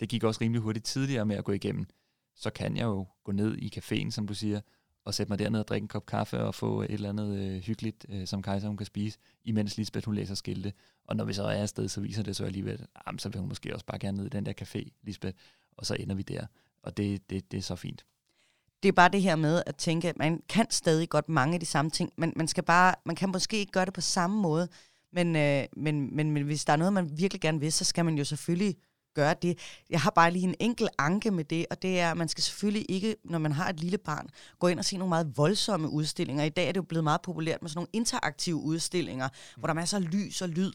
det 0.00 0.08
gik 0.08 0.24
også 0.24 0.40
rimelig 0.40 0.62
hurtigt 0.62 0.84
tidligere 0.84 1.26
med 1.26 1.36
at 1.36 1.44
gå 1.44 1.52
igennem. 1.52 1.86
Så 2.34 2.50
kan 2.50 2.76
jeg 2.76 2.84
jo 2.84 3.06
gå 3.24 3.32
ned 3.32 3.56
i 3.58 3.72
caféen, 3.78 4.10
som 4.10 4.26
du 4.26 4.34
siger, 4.34 4.60
og 5.04 5.14
sætte 5.14 5.30
mig 5.30 5.38
derned 5.38 5.60
og 5.60 5.68
drikke 5.68 5.84
en 5.84 5.88
kop 5.88 6.06
kaffe 6.06 6.38
og 6.38 6.54
få 6.54 6.82
et 6.82 6.90
eller 6.90 7.08
andet 7.08 7.38
øh, 7.38 7.62
hyggeligt, 7.62 8.06
øh, 8.08 8.26
som 8.26 8.42
Kajsa 8.42 8.66
hun 8.66 8.76
kan 8.76 8.86
spise, 8.86 9.18
imens 9.44 9.76
Lisbeth 9.76 10.06
hun 10.06 10.14
læser 10.14 10.34
skilte. 10.34 10.72
Og 11.04 11.16
når 11.16 11.24
vi 11.24 11.32
så 11.32 11.42
er 11.42 11.62
afsted, 11.62 11.88
så 11.88 12.00
viser 12.00 12.22
det 12.22 12.36
så 12.36 12.44
alligevel, 12.44 12.86
at 13.06 13.14
så 13.18 13.28
vil 13.28 13.40
hun 13.40 13.48
måske 13.48 13.74
også 13.74 13.86
bare 13.86 13.98
gerne 13.98 14.16
ned 14.16 14.26
i 14.26 14.28
den 14.28 14.46
der 14.46 14.52
café, 14.62 14.90
Lisbeth, 15.02 15.38
og 15.76 15.86
så 15.86 15.94
ender 15.94 16.14
vi 16.14 16.22
der. 16.22 16.46
Og 16.82 16.96
det, 16.96 17.30
det, 17.30 17.52
det 17.52 17.58
er 17.58 17.62
så 17.62 17.76
fint 17.76 18.04
det 18.86 18.92
er 18.92 18.94
bare 18.94 19.08
det 19.08 19.22
her 19.22 19.36
med 19.36 19.62
at 19.66 19.76
tænke, 19.76 20.08
at 20.08 20.18
man 20.18 20.42
kan 20.48 20.66
stadig 20.70 21.08
godt 21.08 21.28
mange 21.28 21.54
af 21.54 21.60
de 21.60 21.66
samme 21.66 21.90
ting, 21.90 22.12
men 22.18 22.32
man, 22.36 22.48
skal 22.48 22.64
bare, 22.64 22.94
man 23.06 23.16
kan 23.16 23.28
måske 23.32 23.58
ikke 23.58 23.72
gøre 23.72 23.84
det 23.84 23.94
på 23.94 24.00
samme 24.00 24.40
måde, 24.40 24.68
men, 25.12 25.36
øh, 25.36 25.64
men, 25.76 26.16
men, 26.16 26.30
men 26.30 26.42
hvis 26.42 26.64
der 26.64 26.72
er 26.72 26.76
noget, 26.76 26.92
man 26.92 27.10
virkelig 27.18 27.40
gerne 27.40 27.60
vil, 27.60 27.72
så 27.72 27.84
skal 27.84 28.04
man 28.04 28.18
jo 28.18 28.24
selvfølgelig 28.24 28.76
gøre 29.14 29.34
det. 29.42 29.58
Jeg 29.90 30.00
har 30.00 30.10
bare 30.10 30.30
lige 30.30 30.44
en 30.44 30.54
enkel 30.60 30.88
anke 30.98 31.30
med 31.30 31.44
det, 31.44 31.66
og 31.70 31.82
det 31.82 32.00
er, 32.00 32.10
at 32.10 32.16
man 32.16 32.28
skal 32.28 32.44
selvfølgelig 32.44 32.86
ikke, 32.88 33.16
når 33.24 33.38
man 33.38 33.52
har 33.52 33.68
et 33.68 33.80
lille 33.80 33.98
barn, 33.98 34.28
gå 34.58 34.66
ind 34.66 34.78
og 34.78 34.84
se 34.84 34.96
nogle 34.96 35.08
meget 35.08 35.32
voldsomme 35.36 35.88
udstillinger. 35.88 36.44
I 36.44 36.48
dag 36.48 36.68
er 36.68 36.72
det 36.72 36.76
jo 36.76 36.82
blevet 36.82 37.04
meget 37.04 37.22
populært 37.22 37.62
med 37.62 37.70
sådan 37.70 37.78
nogle 37.78 37.88
interaktive 37.92 38.56
udstillinger, 38.56 39.28
mm. 39.28 39.60
hvor 39.60 39.66
der 39.66 39.72
er 39.72 39.80
masser 39.80 39.96
af 39.96 40.12
lys 40.12 40.42
og 40.42 40.48
lyd. 40.48 40.72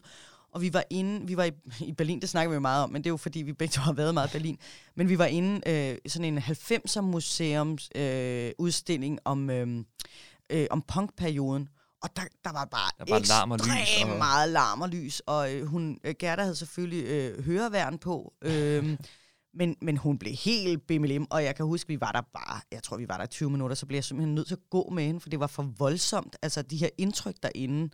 Og 0.52 0.60
vi 0.60 0.72
var 0.72 0.84
inde, 0.90 1.26
vi 1.26 1.36
var 1.36 1.44
i, 1.44 1.52
i 1.80 1.92
Berlin, 1.92 2.20
det 2.20 2.28
snakker 2.28 2.50
vi 2.50 2.54
jo 2.54 2.60
meget 2.60 2.84
om, 2.84 2.90
men 2.90 3.02
det 3.04 3.08
er 3.08 3.12
jo 3.12 3.16
fordi, 3.16 3.42
vi 3.42 3.52
begge 3.52 3.72
to 3.72 3.80
har 3.80 3.92
været 3.92 4.14
meget 4.14 4.28
i 4.28 4.32
Berlin. 4.32 4.58
Men 4.94 5.08
vi 5.08 5.18
var 5.18 5.26
inde 5.26 5.60
øh, 5.70 5.98
sådan 6.06 6.24
en 6.24 6.38
90'er 6.38 7.00
museums 7.00 7.90
øh, 7.94 8.50
udstilling 8.58 9.18
om, 9.24 9.50
øh, 9.50 9.84
øh, 10.50 10.66
om 10.70 10.82
punkperioden. 10.82 11.68
Og 12.02 12.16
der, 12.16 12.22
der 12.44 12.52
var 12.52 12.64
bare, 12.64 12.90
der 12.98 13.04
var 13.08 13.18
larm 13.28 13.50
og 13.50 13.58
lys, 13.58 14.02
og... 14.02 14.18
meget 14.18 14.48
larm 14.48 14.80
og 14.80 14.88
lys. 14.88 15.20
Og 15.26 15.54
øh, 15.54 15.66
hun, 15.66 15.98
øh, 16.04 16.14
Gerda 16.18 16.42
havde 16.42 16.56
selvfølgelig 16.56 17.04
øh, 17.04 17.44
høreværn 17.44 17.98
på. 17.98 18.32
Øh, 18.42 18.98
men, 19.54 19.76
men 19.82 19.96
hun 19.96 20.18
blev 20.18 20.32
helt 20.34 20.86
bimmelim, 20.86 21.26
og 21.30 21.44
jeg 21.44 21.56
kan 21.56 21.66
huske, 21.66 21.88
vi 21.88 22.00
var 22.00 22.12
der 22.12 22.20
bare, 22.20 22.60
jeg 22.72 22.82
tror, 22.82 22.96
vi 22.96 23.08
var 23.08 23.16
der 23.16 23.26
20 23.26 23.50
minutter, 23.50 23.76
så 23.76 23.86
blev 23.86 23.96
jeg 23.96 24.04
simpelthen 24.04 24.34
nødt 24.34 24.46
til 24.46 24.54
at 24.54 24.70
gå 24.70 24.90
med 24.92 25.04
hende, 25.04 25.20
for 25.20 25.28
det 25.28 25.40
var 25.40 25.46
for 25.46 25.62
voldsomt, 25.62 26.36
altså 26.42 26.62
de 26.62 26.76
her 26.76 26.88
indtryk 26.98 27.34
derinde. 27.42 27.90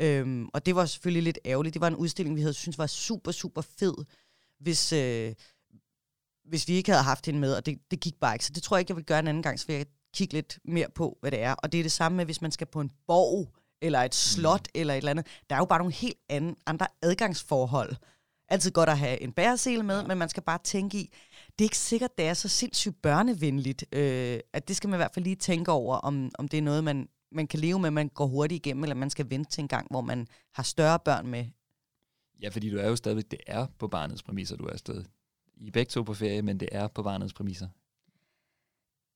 Øhm, 0.00 0.48
og 0.54 0.66
det 0.66 0.74
var 0.74 0.86
selvfølgelig 0.86 1.22
lidt 1.22 1.38
ærgerligt. 1.44 1.74
Det 1.74 1.80
var 1.80 1.88
en 1.88 1.96
udstilling, 1.96 2.36
vi 2.36 2.40
havde 2.40 2.54
synes 2.54 2.78
var 2.78 2.86
super, 2.86 3.32
super 3.32 3.62
fed, 3.78 3.94
hvis, 4.60 4.92
øh, 4.92 5.34
hvis 6.44 6.68
vi 6.68 6.72
ikke 6.72 6.90
havde 6.90 7.04
haft 7.04 7.26
hende 7.26 7.40
med, 7.40 7.54
og 7.54 7.66
det, 7.66 7.78
det 7.90 8.00
gik 8.00 8.14
bare 8.20 8.34
ikke. 8.34 8.44
Så 8.44 8.52
det 8.52 8.62
tror 8.62 8.76
jeg 8.76 8.80
ikke, 8.80 8.90
jeg 8.90 8.96
vil 8.96 9.04
gøre 9.04 9.18
en 9.18 9.28
anden 9.28 9.42
gang, 9.42 9.60
så 9.60 9.66
vil 9.66 9.76
jeg 9.76 9.86
kigge 10.14 10.34
lidt 10.34 10.58
mere 10.64 10.88
på, 10.94 11.18
hvad 11.20 11.30
det 11.30 11.42
er. 11.42 11.54
Og 11.54 11.72
det 11.72 11.78
er 11.78 11.84
det 11.84 11.92
samme 11.92 12.16
med, 12.16 12.24
hvis 12.24 12.42
man 12.42 12.52
skal 12.52 12.66
på 12.66 12.80
en 12.80 12.90
borg, 13.06 13.54
eller 13.82 14.00
et 14.00 14.14
slot, 14.14 14.66
mm. 14.74 14.80
eller 14.80 14.94
et 14.94 14.98
eller 14.98 15.10
andet. 15.10 15.26
Der 15.50 15.56
er 15.56 15.60
jo 15.60 15.64
bare 15.64 15.78
nogle 15.78 15.92
helt 15.92 16.18
anden, 16.28 16.56
andre 16.66 16.86
adgangsforhold. 17.02 17.96
Altid 18.48 18.70
godt 18.70 18.88
at 18.88 18.98
have 18.98 19.20
en 19.20 19.32
bæresele 19.32 19.82
med, 19.82 20.00
ja. 20.00 20.06
men 20.06 20.18
man 20.18 20.28
skal 20.28 20.42
bare 20.42 20.58
tænke 20.64 20.98
i, 20.98 21.14
det 21.58 21.64
er 21.64 21.66
ikke 21.66 21.78
sikkert, 21.78 22.18
det 22.18 22.26
er 22.26 22.34
så 22.34 22.48
sindssygt 22.48 23.02
børnevenligt. 23.02 23.84
Øh, 23.92 24.40
at 24.52 24.68
det 24.68 24.76
skal 24.76 24.90
man 24.90 24.96
i 24.96 25.02
hvert 25.02 25.14
fald 25.14 25.24
lige 25.24 25.36
tænke 25.36 25.72
over, 25.72 25.96
om, 25.96 26.30
om 26.38 26.48
det 26.48 26.58
er 26.58 26.62
noget, 26.62 26.84
man, 26.84 27.08
man 27.34 27.46
kan 27.46 27.60
leve 27.60 27.78
med, 27.78 27.90
man 27.90 28.08
går 28.08 28.26
hurtigt 28.26 28.66
igennem, 28.66 28.84
eller 28.84 28.94
man 28.94 29.10
skal 29.10 29.30
vente 29.30 29.50
til 29.50 29.62
en 29.62 29.68
gang, 29.68 29.86
hvor 29.90 30.00
man 30.00 30.28
har 30.52 30.62
større 30.62 30.98
børn 30.98 31.26
med. 31.26 31.44
Ja, 32.42 32.48
fordi 32.48 32.70
du 32.70 32.78
er 32.78 32.88
jo 32.88 32.96
stadigvæk, 32.96 33.30
det 33.30 33.40
er 33.46 33.66
på 33.78 33.88
barnets 33.88 34.22
præmisser, 34.22 34.56
du 34.56 34.64
er 34.64 34.72
afsted. 34.72 35.04
I 35.56 35.66
er 35.66 35.72
begge 35.72 35.90
to 35.90 36.02
på 36.02 36.14
ferie, 36.14 36.42
men 36.42 36.60
det 36.60 36.68
er 36.72 36.88
på 36.88 37.02
barnets 37.02 37.32
præmisser. 37.32 37.68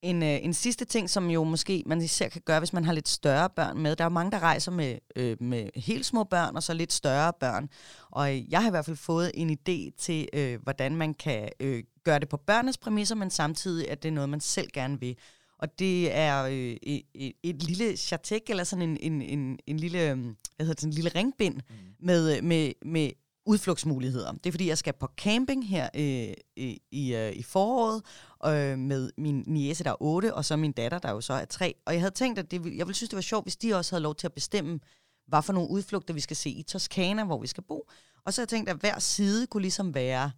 En, 0.03 0.23
øh, 0.23 0.45
en 0.45 0.55
sidste 0.55 0.85
ting, 0.85 1.11
som 1.11 1.31
jo 1.31 1.45
måske 1.45 1.83
man 1.87 2.03
især 2.03 2.29
kan 2.29 2.43
gøre, 2.45 2.59
hvis 2.59 2.73
man 2.73 2.85
har 2.85 2.93
lidt 2.93 3.09
større 3.09 3.51
børn 3.51 3.79
med. 3.79 3.97
Der 3.97 4.05
er 4.05 4.09
jo 4.09 4.15
mange, 4.15 4.31
der 4.31 4.39
rejser 4.39 4.73
med, 4.73 4.99
øh, 5.17 5.37
med 5.41 5.69
helt 5.75 6.07
små 6.07 6.25
børn, 6.25 6.57
og 6.57 6.63
så 6.63 6.75
lidt 6.75 6.93
større 6.93 7.33
børn. 7.41 7.69
Og 8.11 8.51
jeg 8.51 8.61
har 8.61 8.69
i 8.69 8.71
hvert 8.71 8.85
fald 8.85 8.97
fået 8.97 9.31
en 9.35 9.51
idé 9.51 9.97
til, 9.99 10.29
øh, 10.33 10.63
hvordan 10.63 10.97
man 10.97 11.15
kan 11.15 11.49
øh, 11.61 11.85
gøre 12.05 12.19
det 12.19 12.29
på 12.29 12.37
børnenes 12.37 12.79
præmisser, 12.79 13.15
men 13.15 13.31
samtidig, 13.31 13.91
at 13.91 14.03
det 14.03 14.09
er 14.09 14.13
noget, 14.13 14.29
man 14.29 14.41
selv 14.41 14.69
gerne 14.73 15.01
vil. 15.01 15.17
Og 15.59 15.79
det 15.79 16.17
er 16.17 16.45
øh, 16.45 16.77
et, 16.83 17.03
et, 17.15 17.33
et 17.43 17.63
lille 17.63 17.97
chatek, 17.97 18.43
eller 18.51 18.65
sådan 18.65 18.89
en, 18.89 18.97
en, 19.13 19.23
en, 19.23 19.59
en 19.67 19.77
lille, 19.77 20.11
øhm, 20.11 20.37
hvad 20.57 20.67
hedder 20.67 20.75
det, 20.75 20.83
en 20.83 20.91
lille 20.91 21.11
ringbind 21.15 21.55
mm. 21.55 21.75
med, 22.01 22.43
med, 22.43 22.73
med 22.85 23.11
udflugtsmuligheder. 23.47 24.33
Det 24.33 24.47
er 24.47 24.53
fordi, 24.53 24.69
jeg 24.69 24.79
skal 24.79 24.93
på 24.93 25.09
camping 25.17 25.69
her 25.69 25.89
øh, 25.95 26.35
i, 26.57 26.81
i, 26.91 27.15
øh, 27.15 27.33
i 27.33 27.43
foråret 27.43 28.03
øh, 28.47 28.79
med 28.79 29.11
min 29.19 29.45
niece, 29.47 29.85
der 29.85 29.91
er 29.91 30.03
8, 30.03 30.35
og 30.35 30.45
så 30.45 30.57
min 30.57 30.73
datter, 30.73 30.99
der 30.99 31.11
jo 31.11 31.21
så 31.21 31.33
er 31.33 31.45
3. 31.45 31.75
Og 31.87 31.93
jeg 31.93 32.03
havde 32.03 32.15
tænkt, 32.15 32.39
at 32.39 32.51
det, 32.51 32.57
jeg 32.57 32.87
ville 32.87 32.95
synes, 32.95 33.09
det 33.09 33.17
var 33.17 33.23
sjovt, 33.23 33.45
hvis 33.45 33.57
de 33.57 33.75
også 33.75 33.95
havde 33.95 34.03
lov 34.03 34.15
til 34.15 34.27
at 34.27 34.33
bestemme, 34.33 34.81
hvad 35.27 35.43
for 35.43 35.53
nogle 35.53 35.71
udflugter 35.71 36.15
vi 36.15 36.21
skal 36.21 36.37
se 36.37 36.51
i 36.51 36.63
Toskana, 36.63 37.25
hvor 37.25 37.41
vi 37.41 37.47
skal 37.47 37.65
bo. 37.69 37.91
Og 38.25 38.33
så 38.33 38.41
har 38.41 38.45
jeg 38.45 38.49
tænkt, 38.49 38.71
at 38.71 38.77
hver 38.77 38.99
side 38.99 39.47
kunne 39.47 39.63
ligesom 39.63 39.95
være 39.95 40.31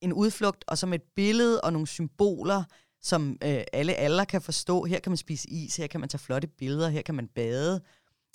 en 0.00 0.12
udflugt, 0.12 0.64
og 0.66 0.78
så 0.78 0.86
med 0.86 0.98
et 0.98 1.06
billede 1.16 1.60
og 1.60 1.72
nogle 1.72 1.86
symboler, 1.86 2.64
som 3.02 3.38
øh, 3.44 3.62
alle 3.72 3.94
aldre 3.94 4.26
kan 4.26 4.42
forstå. 4.42 4.84
Her 4.84 5.00
kan 5.00 5.10
man 5.10 5.16
spise 5.16 5.50
is, 5.50 5.76
her 5.76 5.86
kan 5.86 6.00
man 6.00 6.08
tage 6.08 6.18
flotte 6.18 6.48
billeder, 6.48 6.88
her 6.88 7.02
kan 7.02 7.14
man 7.14 7.28
bade, 7.28 7.80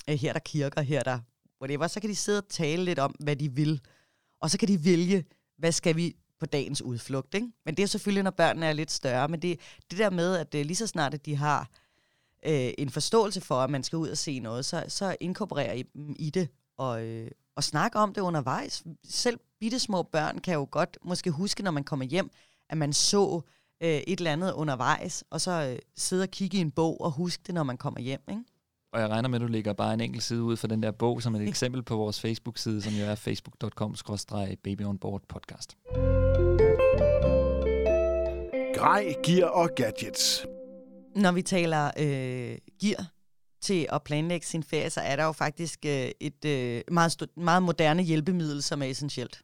øh, 0.09 0.15
her 0.15 0.29
er 0.29 0.33
der 0.33 0.39
kirker, 0.39 0.81
her 0.81 0.99
er 0.99 1.03
der 1.03 1.19
whatever. 1.61 1.87
Så 1.87 1.99
kan 1.99 2.09
de 2.09 2.15
sidde 2.15 2.37
og 2.37 2.49
tale 2.49 2.83
lidt 2.83 2.99
om, 2.99 3.15
hvad 3.19 3.35
de 3.35 3.51
vil. 3.51 3.81
Og 4.41 4.49
så 4.49 4.57
kan 4.57 4.67
de 4.67 4.85
vælge, 4.85 5.25
hvad 5.57 5.71
skal 5.71 5.95
vi 5.95 6.15
på 6.39 6.45
dagens 6.45 6.81
udflugt. 6.81 7.33
Ikke? 7.33 7.51
Men 7.65 7.77
det 7.77 7.83
er 7.83 7.87
selvfølgelig, 7.87 8.23
når 8.23 8.31
børnene 8.31 8.65
er 8.65 8.73
lidt 8.73 8.91
større. 8.91 9.27
Men 9.27 9.41
det, 9.41 9.59
det 9.91 9.99
der 9.99 10.09
med, 10.09 10.35
at 10.35 10.55
øh, 10.55 10.65
lige 10.65 10.75
så 10.75 10.87
snart, 10.87 11.13
at 11.13 11.25
de 11.25 11.35
har 11.35 11.69
øh, 12.45 12.71
en 12.77 12.89
forståelse 12.89 13.41
for, 13.41 13.55
at 13.55 13.69
man 13.69 13.83
skal 13.83 13.97
ud 13.97 14.09
og 14.09 14.17
se 14.17 14.39
noget, 14.39 14.65
så, 14.65 14.85
så 14.87 15.15
inkorporerer 15.19 15.73
I 15.73 15.81
dem 15.81 16.15
i 16.19 16.29
det 16.29 16.49
og, 16.77 17.03
øh, 17.03 17.31
og 17.55 17.63
snakke 17.63 17.97
om 17.99 18.13
det 18.13 18.21
undervejs. 18.21 18.83
Selv 19.03 19.39
bitte 19.59 19.79
små 19.79 20.03
børn 20.03 20.37
kan 20.37 20.53
jo 20.53 20.67
godt 20.71 20.97
måske 21.03 21.31
huske, 21.31 21.63
når 21.63 21.71
man 21.71 21.83
kommer 21.83 22.05
hjem, 22.05 22.29
at 22.69 22.77
man 22.77 22.93
så 22.93 23.41
øh, 23.83 23.89
et 23.89 24.19
eller 24.19 24.31
andet 24.31 24.53
undervejs, 24.53 25.23
og 25.29 25.41
så 25.41 25.51
øh, 25.51 25.79
sidde 25.97 26.23
og 26.23 26.29
kigge 26.29 26.57
i 26.57 26.61
en 26.61 26.71
bog 26.71 27.01
og 27.01 27.11
huske 27.11 27.43
det, 27.47 27.55
når 27.55 27.63
man 27.63 27.77
kommer 27.77 27.99
hjem. 27.99 28.21
Ikke? 28.29 28.41
Og 28.93 29.01
jeg 29.01 29.09
regner 29.09 29.29
med, 29.29 29.35
at 29.35 29.41
du 29.41 29.47
lægger 29.47 29.73
bare 29.73 29.93
en 29.93 30.01
enkelt 30.01 30.23
side 30.23 30.43
ud 30.43 30.57
for 30.57 30.67
den 30.67 30.83
der 30.83 30.91
bog, 30.91 31.21
som 31.21 31.35
et 31.35 31.47
eksempel 31.47 31.83
på 31.83 31.95
vores 31.95 32.21
Facebook-side, 32.21 32.81
som 32.81 32.93
jo 32.93 33.05
er 33.05 33.15
facebook.com-babyonboard 33.15 35.21
podcast. 35.27 35.77
Grej, 38.75 39.13
gear 39.23 39.49
og 39.49 39.69
gadgets. 39.75 40.45
Når 41.15 41.31
vi 41.31 41.41
taler 41.41 41.91
øh, 41.99 42.57
gear 42.81 43.11
til 43.61 43.87
at 43.89 44.03
planlægge 44.03 44.45
sin 44.45 44.63
ferie, 44.63 44.89
så 44.89 45.01
er 45.01 45.15
der 45.15 45.23
jo 45.23 45.31
faktisk 45.31 45.85
øh, 45.85 46.11
et 46.19 46.45
øh, 46.45 46.81
meget, 46.91 47.27
meget 47.37 47.63
moderne 47.63 48.03
hjælpemiddel, 48.03 48.63
som 48.63 48.81
er 48.81 48.85
essentielt 48.85 49.41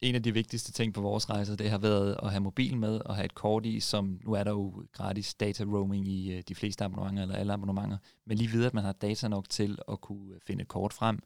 en 0.00 0.14
af 0.14 0.22
de 0.22 0.34
vigtigste 0.34 0.72
ting 0.72 0.94
på 0.94 1.00
vores 1.00 1.30
rejser, 1.30 1.56
det 1.56 1.70
har 1.70 1.78
været 1.78 2.16
at 2.22 2.30
have 2.30 2.40
mobil 2.40 2.76
med 2.76 3.00
og 3.00 3.14
have 3.14 3.24
et 3.24 3.34
kort 3.34 3.66
i, 3.66 3.80
som 3.80 4.20
nu 4.24 4.32
er 4.32 4.44
der 4.44 4.50
jo 4.50 4.84
gratis 4.92 5.34
data 5.34 5.64
roaming 5.64 6.08
i 6.08 6.32
øh, 6.32 6.42
de 6.48 6.54
fleste 6.54 6.84
abonnementer, 6.84 7.22
eller 7.22 7.36
alle 7.36 7.52
abonnementer, 7.52 7.98
men 8.26 8.38
lige 8.38 8.50
videre, 8.50 8.66
at 8.66 8.74
man 8.74 8.84
har 8.84 8.92
data 8.92 9.28
nok 9.28 9.48
til 9.48 9.78
at 9.92 10.00
kunne 10.00 10.34
øh, 10.34 10.40
finde 10.46 10.62
et 10.62 10.68
kort 10.68 10.92
frem, 10.92 11.18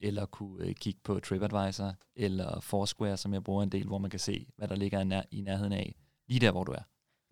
eller 0.00 0.26
kunne 0.26 0.64
øh, 0.64 0.74
kigge 0.74 1.00
på 1.04 1.20
TripAdvisor, 1.20 1.94
eller 2.16 2.60
Foursquare, 2.60 3.16
som 3.16 3.34
jeg 3.34 3.44
bruger 3.44 3.62
en 3.62 3.72
del, 3.72 3.86
hvor 3.86 3.98
man 3.98 4.10
kan 4.10 4.20
se, 4.20 4.46
hvad 4.56 4.68
der 4.68 4.76
ligger 4.76 5.00
i, 5.00 5.04
nær- 5.04 5.28
i 5.30 5.40
nærheden 5.40 5.72
af, 5.72 5.94
lige 6.28 6.40
der, 6.40 6.50
hvor 6.50 6.64
du 6.64 6.72
er. 6.72 6.82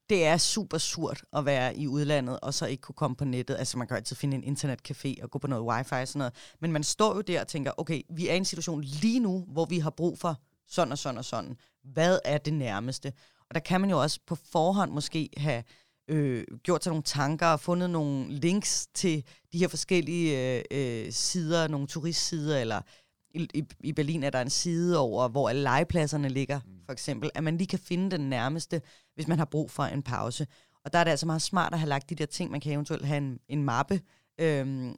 Det 0.08 0.24
er 0.24 0.36
super 0.36 0.78
surt 0.78 1.24
at 1.32 1.44
være 1.44 1.76
i 1.76 1.88
udlandet, 1.88 2.40
og 2.40 2.54
så 2.54 2.66
ikke 2.66 2.80
kunne 2.80 2.94
komme 2.94 3.16
på 3.16 3.24
nettet. 3.24 3.56
Altså, 3.58 3.78
man 3.78 3.86
kan 3.86 3.96
altid 3.96 4.16
finde 4.16 4.36
en 4.36 4.56
internetcafé 4.56 5.22
og 5.22 5.30
gå 5.30 5.38
på 5.38 5.46
noget 5.46 5.64
wifi 5.64 5.94
og 5.94 6.08
sådan 6.08 6.18
noget. 6.18 6.34
Men 6.60 6.72
man 6.72 6.84
står 6.84 7.14
jo 7.14 7.20
der 7.20 7.40
og 7.40 7.48
tænker, 7.48 7.72
okay, 7.76 8.02
vi 8.10 8.28
er 8.28 8.34
i 8.34 8.36
en 8.36 8.44
situation 8.44 8.80
lige 8.82 9.20
nu, 9.20 9.44
hvor 9.48 9.64
vi 9.64 9.78
har 9.78 9.90
brug 9.90 10.18
for 10.18 10.40
sådan 10.68 10.92
og 10.92 10.98
sådan 10.98 11.18
og 11.18 11.24
sådan. 11.24 11.56
Hvad 11.84 12.18
er 12.24 12.38
det 12.38 12.52
nærmeste? 12.52 13.12
Og 13.48 13.54
der 13.54 13.60
kan 13.60 13.80
man 13.80 13.90
jo 13.90 14.02
også 14.02 14.20
på 14.26 14.34
forhånd 14.34 14.90
måske 14.90 15.30
have 15.36 15.62
øh, 16.08 16.44
gjort 16.62 16.84
sig 16.84 16.90
nogle 16.90 17.02
tanker 17.02 17.46
og 17.46 17.60
fundet 17.60 17.90
nogle 17.90 18.32
links 18.32 18.88
til 18.94 19.24
de 19.52 19.58
her 19.58 19.68
forskellige 19.68 20.58
øh, 20.58 20.64
øh, 20.70 21.12
sider, 21.12 21.68
nogle 21.68 21.86
turistsider, 21.86 22.58
eller 22.58 22.80
i, 23.34 23.48
i, 23.54 23.64
i 23.80 23.92
Berlin 23.92 24.22
er 24.22 24.30
der 24.30 24.40
en 24.40 24.50
side 24.50 24.98
over, 24.98 25.28
hvor 25.28 25.48
alle 25.48 25.62
legepladserne 25.62 26.28
ligger, 26.28 26.60
mm. 26.64 26.72
for 26.86 26.92
eksempel, 26.92 27.30
at 27.34 27.44
man 27.44 27.58
lige 27.58 27.68
kan 27.68 27.78
finde 27.78 28.10
den 28.10 28.30
nærmeste, 28.30 28.82
hvis 29.14 29.28
man 29.28 29.38
har 29.38 29.44
brug 29.44 29.70
for 29.70 29.82
en 29.82 30.02
pause. 30.02 30.46
Og 30.84 30.92
der 30.92 30.98
er 30.98 31.04
det 31.04 31.10
altså 31.10 31.26
meget 31.26 31.42
smart 31.42 31.72
at 31.72 31.78
have 31.78 31.88
lagt 31.88 32.10
de 32.10 32.14
der 32.14 32.26
ting, 32.26 32.50
man 32.50 32.60
kan 32.60 32.72
eventuelt 32.72 33.04
have 33.04 33.18
en, 33.18 33.38
en 33.48 33.64
mappe 33.64 34.00
øh, 34.40 34.94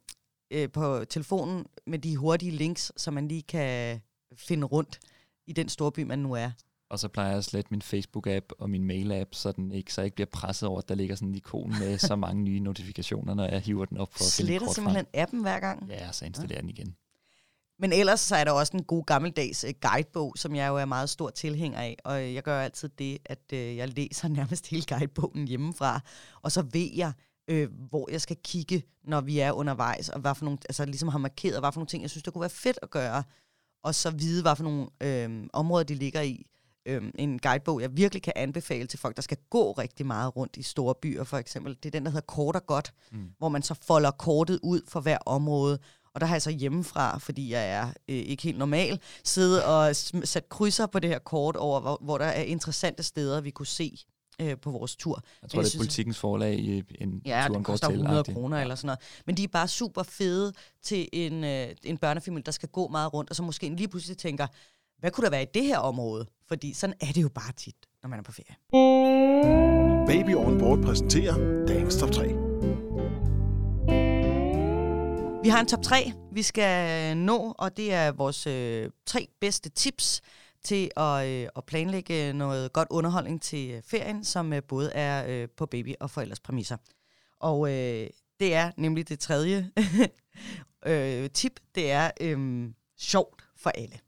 øh, 0.51 0.69
på 0.69 1.05
telefonen 1.09 1.65
med 1.87 1.99
de 1.99 2.17
hurtige 2.17 2.51
links, 2.51 2.91
så 2.97 3.11
man 3.11 3.27
lige 3.27 3.41
kan 3.41 4.01
finde 4.35 4.67
rundt 4.67 4.99
i 5.51 5.53
den 5.53 5.69
storby, 5.69 5.99
man 5.99 6.19
nu 6.19 6.33
er. 6.33 6.51
Og 6.89 6.99
så 6.99 7.07
plejer 7.07 7.29
jeg 7.29 7.37
at 7.37 7.45
slette 7.45 7.67
min 7.71 7.81
Facebook-app 7.81 8.45
og 8.59 8.69
min 8.69 8.83
mail-app, 8.83 9.29
så, 9.31 9.51
den 9.51 9.71
ikke, 9.71 9.93
så 9.93 10.01
jeg 10.01 10.05
ikke 10.05 10.15
bliver 10.15 10.29
presset 10.33 10.69
over, 10.69 10.79
at 10.79 10.89
der 10.89 10.95
ligger 10.95 11.15
sådan 11.15 11.27
en 11.27 11.35
ikon 11.35 11.73
med 11.79 11.97
så 11.97 12.15
mange 12.15 12.43
nye 12.43 12.59
notifikationer, 12.59 13.33
når 13.33 13.47
jeg 13.47 13.59
hiver 13.61 13.85
den 13.85 13.97
op 13.97 14.13
for 14.13 14.23
at 14.23 14.29
Sletter 14.29 14.73
simpelthen 14.73 15.05
frem. 15.05 15.21
appen 15.21 15.41
hver 15.41 15.59
gang? 15.59 15.89
Ja, 15.89 16.11
så 16.11 16.25
installerer 16.25 16.57
ja. 16.57 16.61
den 16.61 16.69
igen. 16.69 16.95
Men 17.79 17.93
ellers 17.93 18.19
så 18.19 18.35
er 18.35 18.43
der 18.43 18.51
også 18.51 18.77
en 18.77 18.83
god 18.83 19.05
gammeldags 19.05 19.63
uh, 19.63 19.69
guidebog, 19.81 20.33
som 20.37 20.55
jeg 20.55 20.67
jo 20.67 20.77
er 20.77 20.85
meget 20.85 21.09
stor 21.09 21.29
tilhænger 21.29 21.79
af. 21.79 21.97
Og 22.03 22.33
jeg 22.33 22.43
gør 22.43 22.61
altid 22.61 22.89
det, 22.89 23.17
at 23.25 23.41
uh, 23.53 23.75
jeg 23.77 23.89
læser 23.89 24.27
nærmest 24.39 24.67
hele 24.67 24.85
guidebogen 24.89 25.47
hjemmefra. 25.47 25.99
Og 26.41 26.51
så 26.51 26.61
ved 26.61 26.89
jeg, 26.95 27.13
uh, 27.51 27.63
hvor 27.89 28.11
jeg 28.11 28.21
skal 28.21 28.37
kigge, 28.43 28.83
når 29.03 29.21
vi 29.21 29.39
er 29.39 29.51
undervejs. 29.51 30.09
Og 30.09 30.19
hvad 30.19 30.35
for 30.35 30.45
nogle, 30.45 30.57
altså 30.69 30.85
ligesom 30.85 31.09
har 31.09 31.19
markeret, 31.19 31.59
hvad 31.59 31.71
for 31.71 31.79
nogle 31.79 31.87
ting, 31.87 32.01
jeg 32.01 32.09
synes, 32.09 32.23
der 32.23 32.31
kunne 32.31 32.41
være 32.41 32.49
fedt 32.49 32.79
at 32.81 32.89
gøre 32.89 33.23
og 33.83 33.95
så 33.95 34.09
vide, 34.09 34.41
hvad 34.41 34.55
for 34.55 34.63
nogle 34.63 34.87
øh, 35.01 35.47
områder 35.53 35.83
de 35.83 35.95
ligger 35.95 36.21
i. 36.21 36.45
Øh, 36.85 37.01
en 37.15 37.39
guidebog, 37.39 37.81
jeg 37.81 37.97
virkelig 37.97 38.23
kan 38.23 38.33
anbefale 38.35 38.87
til 38.87 38.99
folk, 38.99 39.15
der 39.15 39.21
skal 39.21 39.37
gå 39.49 39.71
rigtig 39.71 40.05
meget 40.05 40.35
rundt 40.35 40.57
i 40.57 40.63
store 40.63 40.95
byer, 41.01 41.23
for 41.23 41.37
eksempel. 41.37 41.75
Det 41.75 41.85
er 41.85 41.91
den, 41.91 42.05
der 42.05 42.11
hedder 42.11 42.25
Kort 42.25 42.55
og 42.55 42.65
Godt, 42.65 42.93
mm. 43.11 43.29
hvor 43.37 43.49
man 43.49 43.63
så 43.63 43.75
folder 43.81 44.11
kortet 44.11 44.59
ud 44.63 44.81
for 44.87 44.99
hver 44.99 45.17
område. 45.25 45.79
Og 46.13 46.21
der 46.21 46.27
har 46.27 46.35
jeg 46.35 46.41
så 46.41 46.49
hjemmefra, 46.51 47.17
fordi 47.17 47.51
jeg 47.51 47.69
er 47.69 47.87
øh, 47.87 48.15
ikke 48.15 48.43
helt 48.43 48.57
normal, 48.57 48.99
siddet 49.23 49.63
og 49.63 49.95
sat 49.95 50.49
krydser 50.49 50.85
på 50.85 50.99
det 50.99 51.09
her 51.09 51.19
kort 51.19 51.55
over, 51.55 51.79
hvor, 51.79 51.97
hvor 52.01 52.17
der 52.17 52.25
er 52.25 52.41
interessante 52.41 53.03
steder, 53.03 53.41
vi 53.41 53.49
kunne 53.49 53.67
se 53.67 53.97
øh, 54.41 54.57
på 54.61 54.71
vores 54.71 54.95
tur. 54.95 55.21
Jeg 55.41 55.49
tror, 55.49 55.59
jeg 55.59 55.63
det 55.63 55.67
er 55.67 55.69
synes- 55.69 55.81
politikens 55.81 56.17
forlag 56.19 56.59
i 56.59 56.83
en 57.01 57.21
Ja, 57.25 57.43
turen 57.47 57.63
går 57.63 57.73
koster 57.73 57.87
til. 57.87 57.93
100 57.95 58.19
agtigt. 58.19 58.35
kroner 58.37 58.61
eller 58.61 58.75
sådan 58.75 58.85
noget. 58.87 58.99
Men 59.25 59.37
de 59.37 59.43
er 59.43 59.47
bare 59.47 59.67
super 59.67 60.03
fede 60.03 60.53
til 60.83 61.07
en, 61.13 61.43
øh, 61.43 61.67
en 61.83 61.97
børnefamilie, 61.97 62.43
der 62.43 62.51
skal 62.51 62.69
gå 62.69 62.87
meget 62.87 63.13
rundt, 63.13 63.29
og 63.29 63.35
så 63.35 63.43
måske 63.43 63.69
lige 63.69 63.87
pludselig 63.87 64.17
tænker, 64.17 64.47
hvad 64.99 65.11
kunne 65.11 65.25
der 65.25 65.31
være 65.31 65.43
i 65.43 65.47
det 65.53 65.63
her 65.63 65.77
område? 65.77 66.25
Fordi 66.47 66.73
sådan 66.73 66.95
er 67.01 67.05
det 67.15 67.21
jo 67.21 67.29
bare 67.29 67.51
tit, 67.57 67.75
når 68.03 68.09
man 68.09 68.19
er 68.19 68.23
på 68.23 68.31
ferie. 68.31 68.55
Baby 70.07 70.35
On 70.35 70.59
Board 70.59 70.81
præsenterer 70.83 71.65
dagens 71.67 71.95
top 71.95 72.11
3. 72.11 72.27
Vi 75.43 75.49
har 75.49 75.59
en 75.59 75.65
top 75.67 75.81
3, 75.83 76.11
vi 76.31 76.41
skal 76.41 77.17
nå, 77.17 77.55
og 77.57 77.77
det 77.77 77.93
er 77.93 78.11
vores 78.11 78.47
øh, 78.47 78.89
tre 79.05 79.27
bedste 79.41 79.69
tips 79.69 80.21
til 80.63 80.91
at, 80.97 81.27
øh, 81.27 81.47
at 81.55 81.65
planlægge 81.65 82.33
noget 82.33 82.73
godt 82.73 82.87
underholdning 82.91 83.41
til 83.41 83.71
øh, 83.71 83.81
ferien, 83.83 84.23
som 84.23 84.53
øh, 84.53 84.63
både 84.63 84.91
er 84.91 85.25
øh, 85.27 85.49
på 85.57 85.65
baby 85.65 85.93
og 85.99 86.09
forældres 86.09 86.39
præmisser. 86.39 86.77
Og 87.39 87.69
øh, 87.69 88.07
det 88.39 88.53
er 88.53 88.71
nemlig 88.77 89.09
det 89.09 89.19
tredje 89.19 89.71
øh, 90.85 91.29
tip, 91.29 91.59
det 91.75 91.91
er 91.91 92.11
øh, 92.21 92.69
sjovt 92.97 93.43
for 93.55 93.69
alle. 93.69 93.99